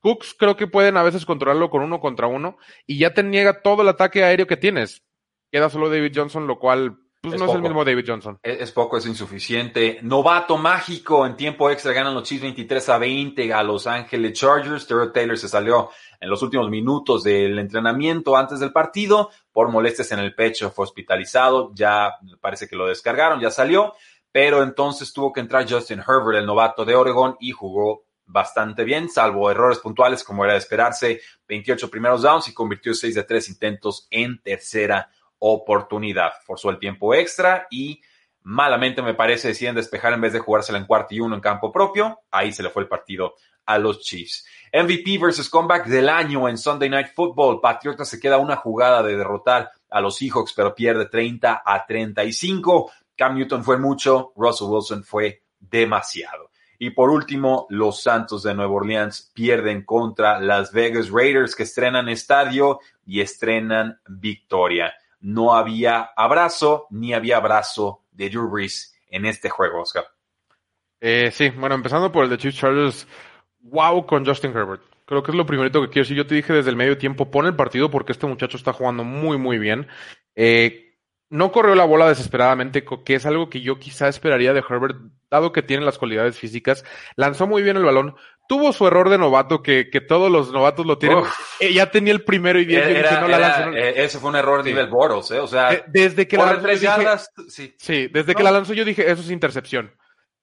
Cooks 0.00 0.34
creo 0.38 0.56
que 0.56 0.66
pueden 0.66 0.96
a 0.96 1.02
veces 1.02 1.26
controlarlo 1.26 1.70
con 1.70 1.82
uno 1.82 2.00
contra 2.00 2.26
uno 2.26 2.56
y 2.86 2.98
ya 2.98 3.12
te 3.12 3.22
niega 3.22 3.62
todo 3.62 3.82
el 3.82 3.88
ataque 3.88 4.24
aéreo 4.24 4.46
que 4.46 4.56
tienes. 4.56 5.04
Queda 5.52 5.68
solo 5.68 5.90
David 5.90 6.12
Johnson, 6.14 6.46
lo 6.46 6.58
cual 6.58 6.96
pues 7.22 7.38
no 7.38 7.46
es 7.46 7.54
el 7.54 7.60
mismo 7.60 7.84
David 7.84 8.04
Johnson. 8.06 8.38
Es, 8.42 8.72
poco, 8.72 8.96
es 8.96 9.04
insuficiente. 9.04 9.98
Novato 10.00 10.56
mágico 10.56 11.26
en 11.26 11.36
tiempo 11.36 11.68
extra 11.68 11.92
ganan 11.92 12.14
los 12.14 12.22
Chiefs 12.22 12.42
23 12.42 12.88
a 12.88 12.98
20 12.98 13.52
a 13.52 13.62
Los 13.62 13.86
Ángeles 13.86 14.32
Chargers. 14.32 14.86
Terrell 14.86 15.12
Taylor 15.12 15.36
se 15.36 15.48
salió 15.48 15.90
en 16.18 16.30
los 16.30 16.42
últimos 16.42 16.70
minutos 16.70 17.22
del 17.22 17.58
entrenamiento 17.58 18.38
antes 18.38 18.58
del 18.58 18.72
partido 18.72 19.30
por 19.52 19.68
molestias 19.68 20.12
en 20.12 20.20
el 20.20 20.34
pecho, 20.34 20.70
fue 20.70 20.84
hospitalizado. 20.84 21.72
Ya 21.74 22.14
parece 22.40 22.66
que 22.66 22.76
lo 22.76 22.86
descargaron, 22.86 23.38
ya 23.38 23.50
salió 23.50 23.92
pero 24.32 24.62
entonces 24.62 25.12
tuvo 25.12 25.32
que 25.32 25.40
entrar 25.40 25.70
Justin 25.70 26.00
Herbert, 26.00 26.38
el 26.38 26.46
novato 26.46 26.84
de 26.84 26.94
Oregon, 26.94 27.36
y 27.40 27.52
jugó 27.52 28.04
bastante 28.26 28.84
bien, 28.84 29.08
salvo 29.08 29.50
errores 29.50 29.78
puntuales 29.78 30.22
como 30.22 30.44
era 30.44 30.54
de 30.54 30.60
esperarse, 30.60 31.20
28 31.48 31.90
primeros 31.90 32.22
downs 32.22 32.48
y 32.48 32.54
convirtió 32.54 32.94
6 32.94 33.14
de 33.14 33.24
3 33.24 33.48
intentos 33.48 34.06
en 34.10 34.40
tercera 34.40 35.10
oportunidad. 35.38 36.30
Forzó 36.44 36.70
el 36.70 36.78
tiempo 36.78 37.12
extra 37.14 37.66
y 37.70 38.00
malamente 38.42 39.02
me 39.02 39.14
parece 39.14 39.48
deciden 39.48 39.74
despejar 39.74 40.12
en 40.12 40.20
vez 40.20 40.32
de 40.32 40.38
jugársela 40.38 40.78
en 40.78 40.86
cuarto 40.86 41.14
y 41.14 41.20
uno 41.20 41.34
en 41.34 41.40
campo 41.40 41.72
propio. 41.72 42.20
Ahí 42.30 42.52
se 42.52 42.62
le 42.62 42.70
fue 42.70 42.82
el 42.82 42.88
partido 42.88 43.34
a 43.66 43.78
los 43.78 44.00
Chiefs. 44.00 44.46
MVP 44.72 45.18
versus 45.18 45.48
comeback 45.48 45.86
del 45.86 46.08
año 46.08 46.48
en 46.48 46.56
Sunday 46.56 46.88
Night 46.88 47.08
Football. 47.14 47.60
Patriota 47.60 48.04
se 48.04 48.20
queda 48.20 48.38
una 48.38 48.56
jugada 48.56 49.02
de 49.02 49.16
derrotar 49.16 49.70
a 49.90 50.00
los 50.00 50.16
Seahawks, 50.16 50.52
pero 50.54 50.74
pierde 50.74 51.06
30 51.06 51.62
a 51.64 51.86
35. 51.86 52.92
Cam 53.20 53.36
Newton 53.36 53.62
fue 53.62 53.76
mucho, 53.76 54.32
Russell 54.34 54.68
Wilson 54.70 55.04
fue 55.04 55.42
demasiado. 55.58 56.50
Y 56.78 56.88
por 56.88 57.10
último, 57.10 57.66
los 57.68 58.02
Santos 58.02 58.42
de 58.42 58.54
Nueva 58.54 58.72
Orleans 58.72 59.30
pierden 59.34 59.84
contra 59.84 60.40
Las 60.40 60.72
Vegas 60.72 61.10
Raiders 61.10 61.54
que 61.54 61.64
estrenan 61.64 62.08
estadio 62.08 62.80
y 63.04 63.20
estrenan 63.20 64.00
victoria. 64.08 64.94
No 65.20 65.54
había 65.54 66.12
abrazo 66.16 66.86
ni 66.88 67.12
había 67.12 67.36
abrazo 67.36 68.04
de 68.10 68.30
Drew 68.30 68.48
Brees 68.48 68.98
en 69.08 69.26
este 69.26 69.50
juego, 69.50 69.82
Oscar. 69.82 70.06
Eh, 70.98 71.30
sí, 71.30 71.50
bueno, 71.50 71.74
empezando 71.74 72.10
por 72.10 72.24
el 72.24 72.30
de 72.30 72.38
Chiefs 72.38 72.56
Chargers, 72.56 73.06
wow 73.60 74.06
con 74.06 74.24
Justin 74.24 74.56
Herbert. 74.56 74.80
Creo 75.04 75.22
que 75.22 75.32
es 75.32 75.36
lo 75.36 75.44
primerito 75.44 75.82
que 75.82 75.88
quiero 75.88 76.04
decir. 76.04 76.16
Yo 76.16 76.26
te 76.26 76.36
dije 76.36 76.54
desde 76.54 76.70
el 76.70 76.76
medio 76.76 76.96
tiempo, 76.96 77.30
pon 77.30 77.44
el 77.44 77.54
partido 77.54 77.90
porque 77.90 78.12
este 78.12 78.26
muchacho 78.26 78.56
está 78.56 78.72
jugando 78.72 79.04
muy, 79.04 79.36
muy 79.36 79.58
bien. 79.58 79.88
Eh, 80.34 80.89
no 81.30 81.52
corrió 81.52 81.76
la 81.76 81.84
bola 81.84 82.08
desesperadamente, 82.08 82.84
que 82.84 83.14
es 83.14 83.24
algo 83.24 83.48
que 83.48 83.60
yo 83.60 83.78
quizá 83.78 84.08
esperaría 84.08 84.52
de 84.52 84.64
Herbert, 84.68 84.96
dado 85.30 85.52
que 85.52 85.62
tiene 85.62 85.84
las 85.84 85.96
cualidades 85.96 86.36
físicas. 86.36 86.84
Lanzó 87.14 87.46
muy 87.46 87.62
bien 87.62 87.76
el 87.76 87.84
balón. 87.84 88.16
Tuvo 88.48 88.72
su 88.72 88.84
error 88.84 89.08
de 89.10 89.16
novato, 89.16 89.62
que, 89.62 89.90
que 89.90 90.00
todos 90.00 90.28
los 90.28 90.52
novatos 90.52 90.84
lo 90.84 90.98
tienen. 90.98 91.22
Eh, 91.60 91.72
ya 91.72 91.90
tenía 91.90 92.12
el 92.12 92.24
primero 92.24 92.58
y 92.58 92.64
diez, 92.64 92.84
no 93.20 93.28
la 93.28 93.38
lanzó. 93.38 93.72
Eh, 93.76 94.02
ese 94.02 94.18
fue 94.18 94.30
un 94.30 94.36
error 94.36 94.64
de 94.64 94.70
nivel 94.70 94.88
Boros, 94.88 95.30
¿eh? 95.30 95.38
O 95.38 95.46
sea, 95.46 95.72
eh, 95.72 95.84
desde 95.86 96.26
que 96.26 96.36
la 96.36 96.54
lanzó. 96.54 97.30
sí. 97.48 97.74
sí. 97.78 98.08
desde 98.08 98.34
que 98.34 98.42
la 98.42 98.50
lanzó 98.50 98.74
yo 98.74 98.84
dije, 98.84 99.08
eso 99.08 99.22
es 99.22 99.30
intercepción. 99.30 99.94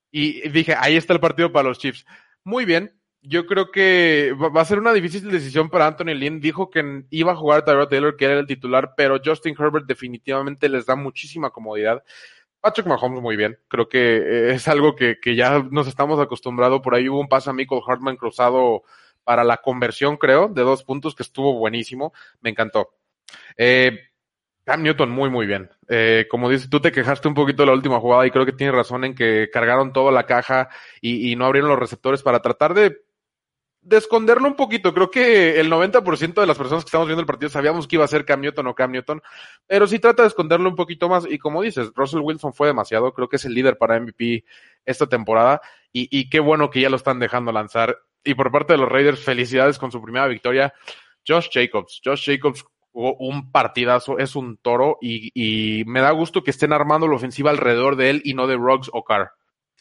Y 0.10 0.48
dije, 0.50 0.74
ahí 0.80 0.96
está 0.96 1.12
el 1.12 1.20
partido 1.20 1.52
para 1.52 1.68
los 1.68 1.80
Chiefs. 1.80 2.06
Muy 2.46 2.64
bien, 2.64 2.97
yo 3.28 3.46
creo 3.46 3.72
que 3.72 4.34
va 4.34 4.62
a 4.62 4.66
ser 4.66 4.80
una 4.80 4.94
difícil 4.94 5.30
decisión 5.30 5.70
para 5.70 5.86
Anthony 5.86 6.14
Lynn. 6.16 6.40
Dijo 6.40 6.70
que 6.70 7.04
iba 7.10 7.34
a 7.34 7.36
jugar 7.36 7.66
Tyrod 7.66 7.90
Taylor, 7.90 8.16
que 8.16 8.26
era 8.26 8.40
el 8.40 8.48
titular, 8.48 8.94
pero 8.96 9.20
Justin 9.24 9.56
Herbert 9.60 9.86
definitivamente 9.86 10.70
les 10.70 10.86
da 10.86 10.96
muchísima 10.96 11.50
comodidad. 11.50 12.04
Patrick 12.62 12.88
Mahomes 12.88 13.22
muy 13.22 13.36
bien. 13.36 13.60
Creo 13.68 13.90
que 13.90 14.00
eh, 14.00 14.54
es 14.54 14.68
algo 14.70 14.96
que, 14.96 15.20
que 15.20 15.36
ya 15.36 15.60
nos 15.60 15.88
estamos 15.88 16.20
acostumbrados. 16.22 16.80
Por 16.82 16.96
ahí 16.96 17.10
hubo 17.10 17.20
un 17.20 17.28
pase 17.28 17.50
a 17.50 17.54
Michael 17.54 17.82
Hartman 17.86 18.16
cruzado 18.16 18.84
para 19.26 19.44
la 19.44 19.58
conversión, 19.58 20.16
creo, 20.16 20.48
de 20.48 20.62
dos 20.62 20.86
puntos 20.86 21.14
que 21.14 21.24
estuvo 21.24 21.54
buenísimo. 21.60 22.14
Me 22.40 22.50
encantó. 22.50 22.94
Eh, 23.58 24.00
Cam 24.64 24.84
Newton 24.84 25.10
muy, 25.10 25.30
muy 25.30 25.48
bien. 25.48 25.70
Eh, 25.90 26.28
como 26.30 26.50
dices, 26.50 26.70
tú 26.70 26.80
te 26.80 26.94
quejaste 26.94 27.28
un 27.28 27.34
poquito 27.34 27.64
de 27.64 27.68
la 27.68 27.74
última 27.74 28.00
jugada 28.00 28.26
y 28.26 28.32
creo 28.32 28.46
que 28.46 28.54
tienes 28.54 28.76
razón 28.76 29.04
en 29.04 29.16
que 29.16 29.50
cargaron 29.52 29.92
toda 29.92 30.14
la 30.14 30.26
caja 30.26 30.70
y 31.02 31.36
no 31.36 31.46
abrieron 31.46 31.70
los 31.70 31.80
receptores 31.80 32.22
para 32.22 32.42
tratar 32.42 32.74
de 32.74 33.07
de 33.88 33.98
esconderlo 33.98 34.48
un 34.48 34.56
poquito. 34.56 34.94
Creo 34.94 35.10
que 35.10 35.60
el 35.60 35.72
90% 35.72 36.42
de 36.42 36.46
las 36.46 36.58
personas 36.58 36.84
que 36.84 36.90
estamos 36.90 37.08
viendo 37.08 37.22
el 37.22 37.26
partido 37.26 37.50
sabíamos 37.50 37.88
que 37.88 37.96
iba 37.96 38.04
a 38.04 38.10
ser 38.10 38.26
Cam 38.26 38.42
Newton 38.42 38.68
o 38.68 38.76
Cam 38.76 38.92
Newton, 38.92 39.22
pero 39.66 39.88
sí 39.88 39.98
trata 40.00 40.24
de 40.24 40.28
esconderlo 40.28 40.70
un 40.70 40.76
poquito 40.76 41.08
más. 41.08 41.26
Y 41.30 41.38
como 41.38 41.62
dices, 41.62 41.92
Russell 41.96 42.20
Wilson 42.20 42.54
fue 42.54 42.68
demasiado. 42.68 43.14
Creo 43.14 43.30
que 43.30 43.38
es 43.38 43.46
el 43.46 43.54
líder 43.54 43.78
para 43.78 43.98
MVP 44.00 44.44
esta 44.86 45.08
temporada. 45.08 45.62
Y, 45.94 46.10
y 46.12 46.30
qué 46.30 46.42
bueno 46.42 46.70
que 46.70 46.82
ya 46.82 46.90
lo 46.90 46.98
están 46.98 47.20
dejando 47.20 47.54
lanzar. 47.54 47.98
Y 48.26 48.36
por 48.36 48.52
parte 48.52 48.74
de 48.74 48.80
los 48.80 48.90
Raiders, 48.90 49.24
felicidades 49.24 49.80
con 49.80 49.92
su 49.92 50.02
primera 50.02 50.28
victoria. 50.28 50.74
Josh 51.26 51.48
Jacobs. 51.50 52.02
Josh 52.04 52.26
Jacobs 52.26 52.66
jugó 52.92 53.16
un 53.20 53.52
partidazo, 53.52 54.18
es 54.18 54.36
un 54.36 54.58
toro 54.58 54.98
y, 55.02 55.32
y 55.34 55.86
me 55.86 56.02
da 56.02 56.12
gusto 56.12 56.44
que 56.44 56.52
estén 56.52 56.74
armando 56.74 57.08
la 57.08 57.16
ofensiva 57.16 57.52
alrededor 57.52 57.96
de 57.96 58.10
él 58.10 58.22
y 58.26 58.34
no 58.34 58.48
de 58.48 58.56
Ruggs 58.56 58.90
o 58.92 59.04
Carr. 59.06 59.32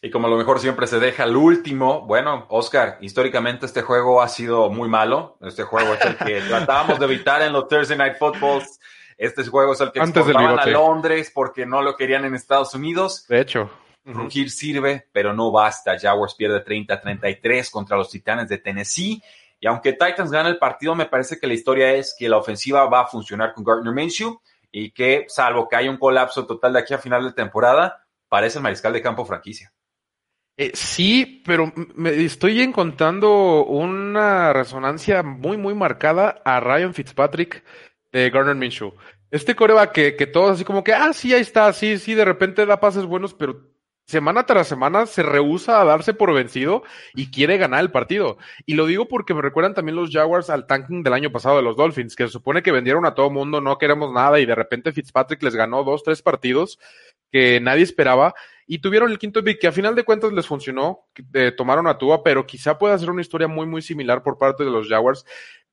Y 0.02 0.10
como 0.10 0.28
lo 0.28 0.36
mejor 0.36 0.60
siempre 0.60 0.86
se 0.86 1.00
deja 1.00 1.24
el 1.24 1.36
último, 1.36 2.02
bueno, 2.02 2.46
Oscar, 2.50 2.98
históricamente 3.00 3.66
este 3.66 3.82
juego 3.82 4.20
ha 4.20 4.28
sido 4.28 4.68
muy 4.68 4.88
malo. 4.88 5.38
Este 5.40 5.62
juego 5.62 5.94
es 5.94 6.04
el 6.04 6.16
que 6.16 6.40
tratábamos 6.48 6.98
de 6.98 7.06
evitar 7.06 7.42
en 7.42 7.52
los 7.52 7.66
Thursday 7.66 7.96
Night 7.96 8.16
Footballs. 8.18 8.78
Este 9.16 9.44
juego 9.46 9.72
es 9.72 9.80
el 9.80 9.92
que 9.92 10.00
exportaban 10.00 10.58
a 10.58 10.66
Londres 10.66 11.32
porque 11.34 11.64
no 11.64 11.80
lo 11.80 11.96
querían 11.96 12.26
en 12.26 12.34
Estados 12.34 12.74
Unidos. 12.74 13.26
De 13.28 13.40
hecho. 13.40 13.70
Rugir 14.04 14.50
sirve, 14.50 15.08
pero 15.10 15.32
no 15.32 15.50
basta. 15.50 15.98
Jaguars 15.98 16.34
pierde 16.34 16.64
30-33 16.64 17.70
contra 17.70 17.96
los 17.96 18.10
Titanes 18.10 18.48
de 18.48 18.58
Tennessee. 18.58 19.20
Y 19.58 19.66
aunque 19.66 19.94
Titans 19.94 20.30
gana 20.30 20.48
el 20.48 20.58
partido, 20.58 20.94
me 20.94 21.06
parece 21.06 21.40
que 21.40 21.46
la 21.46 21.54
historia 21.54 21.92
es 21.94 22.14
que 22.16 22.28
la 22.28 22.36
ofensiva 22.36 22.86
va 22.86 23.00
a 23.00 23.06
funcionar 23.06 23.54
con 23.54 23.64
Gardner 23.64 23.92
Minshew 23.92 24.40
y 24.70 24.90
que, 24.90 25.24
salvo 25.28 25.68
que 25.68 25.76
haya 25.76 25.90
un 25.90 25.96
colapso 25.96 26.46
total 26.46 26.74
de 26.74 26.80
aquí 26.80 26.94
a 26.94 26.98
final 26.98 27.24
de 27.24 27.32
temporada, 27.32 28.06
parece 28.28 28.58
el 28.58 28.62
mariscal 28.62 28.92
de 28.92 29.02
campo 29.02 29.24
franquicia. 29.24 29.72
Eh, 30.58 30.70
sí, 30.74 31.42
pero 31.44 31.72
me 31.94 32.24
estoy 32.24 32.62
encontrando 32.62 33.64
una 33.66 34.54
resonancia 34.54 35.22
muy, 35.22 35.58
muy 35.58 35.74
marcada 35.74 36.40
a 36.44 36.60
Ryan 36.60 36.94
Fitzpatrick 36.94 37.62
de 38.10 38.30
Garner 38.30 38.54
Minshew. 38.54 38.94
Este 39.30 39.54
coreba 39.54 39.92
que, 39.92 40.16
que 40.16 40.26
todos 40.26 40.52
así 40.52 40.64
como 40.64 40.82
que, 40.82 40.94
ah, 40.94 41.12
sí, 41.12 41.34
ahí 41.34 41.42
está, 41.42 41.70
sí, 41.74 41.98
sí, 41.98 42.14
de 42.14 42.24
repente 42.24 42.64
da 42.64 42.80
pases 42.80 43.04
buenos, 43.04 43.34
pero 43.34 43.70
semana 44.06 44.46
tras 44.46 44.68
semana 44.68 45.04
se 45.04 45.22
rehúsa 45.22 45.80
a 45.80 45.84
darse 45.84 46.14
por 46.14 46.32
vencido 46.32 46.84
y 47.14 47.30
quiere 47.30 47.58
ganar 47.58 47.80
el 47.80 47.90
partido. 47.90 48.38
Y 48.64 48.74
lo 48.74 48.86
digo 48.86 49.08
porque 49.08 49.34
me 49.34 49.42
recuerdan 49.42 49.74
también 49.74 49.96
los 49.96 50.10
Jaguars 50.10 50.48
al 50.48 50.66
tanking 50.66 51.02
del 51.02 51.12
año 51.12 51.32
pasado 51.32 51.56
de 51.56 51.62
los 51.62 51.76
Dolphins, 51.76 52.16
que 52.16 52.26
se 52.26 52.32
supone 52.32 52.62
que 52.62 52.72
vendieron 52.72 53.04
a 53.04 53.14
todo 53.14 53.28
mundo, 53.30 53.60
no 53.60 53.76
queremos 53.76 54.10
nada, 54.10 54.40
y 54.40 54.46
de 54.46 54.54
repente 54.54 54.92
Fitzpatrick 54.92 55.42
les 55.42 55.54
ganó 55.54 55.84
dos, 55.84 56.02
tres 56.02 56.22
partidos 56.22 56.78
que 57.30 57.60
nadie 57.60 57.82
esperaba 57.82 58.34
y 58.66 58.80
tuvieron 58.80 59.10
el 59.10 59.18
quinto 59.18 59.42
pick 59.44 59.60
que 59.60 59.68
a 59.68 59.72
final 59.72 59.94
de 59.94 60.04
cuentas 60.04 60.32
les 60.32 60.46
funcionó, 60.46 61.06
tomaron 61.56 61.86
a 61.86 61.98
Tua, 61.98 62.22
pero 62.22 62.46
quizá 62.46 62.78
pueda 62.78 62.98
ser 62.98 63.10
una 63.10 63.22
historia 63.22 63.48
muy, 63.48 63.66
muy 63.66 63.82
similar 63.82 64.22
por 64.22 64.38
parte 64.38 64.64
de 64.64 64.70
los 64.70 64.88
Jaguars, 64.88 65.24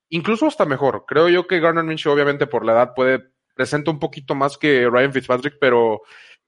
incluso 0.10 0.45
hasta 0.45 0.65
mejor. 0.65 1.06
Creo 1.08 1.29
yo 1.29 1.47
que 1.47 1.60
Garner 1.60 1.84
Minshew, 1.84 2.13
obviamente 2.13 2.47
por 2.47 2.65
la 2.65 2.73
edad, 2.73 2.93
puede 2.95 3.34
presenta 3.56 3.91
un 3.91 3.99
poquito 3.99 4.36
más 4.36 4.58
que 4.58 4.89
Ryan 4.89 5.13
Fitzpatrick, 5.13 5.58
pero 5.60 6.01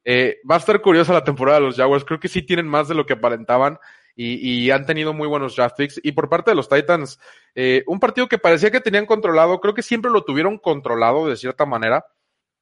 eh, 0.04 0.38
va 0.50 0.56
a 0.56 0.60
estar 0.60 0.82
curiosa 0.82 1.14
la 1.14 1.24
temporada 1.24 1.60
de 1.60 1.66
los 1.66 1.76
Jaguars. 1.76 2.06
Creo 2.06 2.20
que 2.20 2.28
sí 2.28 2.42
tienen 2.42 2.68
más 2.68 2.88
de 2.88 2.96
lo 2.96 3.06
que 3.06 3.14
aparentaban 3.14 3.78
y, 4.16 4.70
han 4.72 4.86
tenido 4.86 5.14
muy 5.14 5.28
buenos 5.28 5.56
draft 5.56 5.78
picks. 5.78 6.00
Y 6.04 6.14
por 6.14 6.30
parte 6.30 6.52
de 6.52 6.56
los 6.56 6.70
Titans, 6.70 7.20
eh, 7.54 7.84
un 7.88 8.00
partido 8.00 8.28
que 8.28 8.38
parecía 8.38 8.72
que 8.72 8.80
tenían 8.80 9.06
controlado, 9.06 9.60
creo 9.60 9.74
que 9.74 9.82
siempre 9.82 10.12
lo 10.12 10.24
tuvieron 10.24 10.58
controlado 10.58 11.28
de 11.28 11.36
cierta 11.36 11.66
manera, 11.66 12.06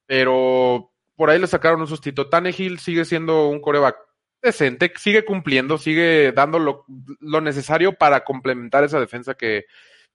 pero 0.06 0.92
por 1.16 1.30
ahí 1.30 1.38
le 1.38 1.46
sacaron 1.46 1.80
un 1.80 1.86
sustito. 1.86 2.28
Tannehill 2.28 2.78
sigue 2.78 3.04
siendo 3.04 3.48
un 3.48 3.60
coreback 3.60 3.96
decente, 4.42 4.92
sigue 4.96 5.24
cumpliendo, 5.24 5.78
sigue 5.78 6.32
dando 6.32 6.58
lo, 6.58 6.84
necesario 7.40 7.94
para 7.94 8.24
complementar 8.24 8.84
esa 8.84 9.00
defensa 9.00 9.34
que, 9.34 9.64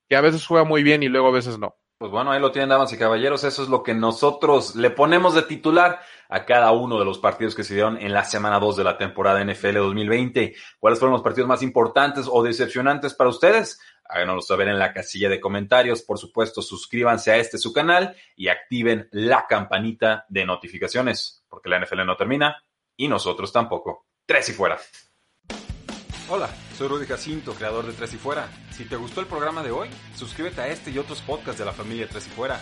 que 0.07 0.15
a 0.15 0.21
veces 0.21 0.45
juega 0.45 0.63
muy 0.63 0.83
bien 0.83 1.03
y 1.03 1.09
luego 1.09 1.27
a 1.27 1.31
veces 1.31 1.57
no. 1.57 1.75
Pues 1.99 2.13
bueno, 2.13 2.31
ahí 2.31 2.39
lo 2.39 2.53
tienen, 2.53 2.69
damas 2.69 2.93
y 2.93 2.97
caballeros. 2.97 3.43
Eso 3.43 3.61
es 3.61 3.67
lo 3.67 3.83
que 3.83 3.93
nosotros 3.93 4.73
le 4.75 4.89
ponemos 4.89 5.35
de 5.35 5.41
titular 5.41 5.99
a 6.29 6.45
cada 6.45 6.71
uno 6.71 6.97
de 6.97 7.03
los 7.03 7.17
partidos 7.17 7.55
que 7.55 7.65
se 7.65 7.73
dieron 7.73 7.97
en 7.97 8.13
la 8.13 8.23
semana 8.23 8.57
2 8.57 8.77
de 8.77 8.83
la 8.85 8.97
temporada 8.97 9.43
NFL 9.43 9.79
2020. 9.79 10.55
¿Cuáles 10.79 10.97
fueron 10.97 11.11
los 11.11 11.21
partidos 11.21 11.49
más 11.49 11.61
importantes 11.61 12.25
o 12.31 12.41
decepcionantes 12.41 13.13
para 13.15 13.29
ustedes? 13.29 13.81
Háganoslo 14.09 14.41
saber 14.41 14.67
en 14.67 14.79
la 14.79 14.91
casilla 14.91 15.29
de 15.29 15.39
comentarios. 15.39 16.01
Por 16.01 16.17
supuesto, 16.17 16.61
suscríbanse 16.61 17.31
a 17.31 17.37
este 17.37 17.57
su 17.59 17.71
canal 17.71 18.15
y 18.35 18.47
activen 18.47 19.07
la 19.11 19.45
campanita 19.47 20.25
de 20.27 20.45
notificaciones, 20.45 21.45
porque 21.47 21.69
la 21.69 21.79
NFL 21.79 22.05
no 22.05 22.17
termina 22.17 22.61
y 22.97 23.07
nosotros 23.07 23.53
tampoco. 23.53 24.07
Tres 24.25 24.49
y 24.49 24.53
fuera. 24.53 24.79
Hola, 26.27 26.49
soy 26.77 26.87
Rudy 26.87 27.07
Jacinto, 27.07 27.53
creador 27.53 27.87
de 27.87 27.93
Tres 27.93 28.13
y 28.13 28.17
Fuera. 28.17 28.47
Si 28.69 28.85
te 28.85 28.95
gustó 28.95 29.19
el 29.21 29.25
programa 29.25 29.63
de 29.63 29.71
hoy, 29.71 29.89
suscríbete 30.15 30.61
a 30.61 30.67
este 30.67 30.91
y 30.91 30.99
otros 30.99 31.21
podcasts 31.21 31.57
de 31.57 31.65
la 31.65 31.71
familia 31.71 32.07
Tres 32.07 32.27
y 32.27 32.29
Fuera. 32.29 32.61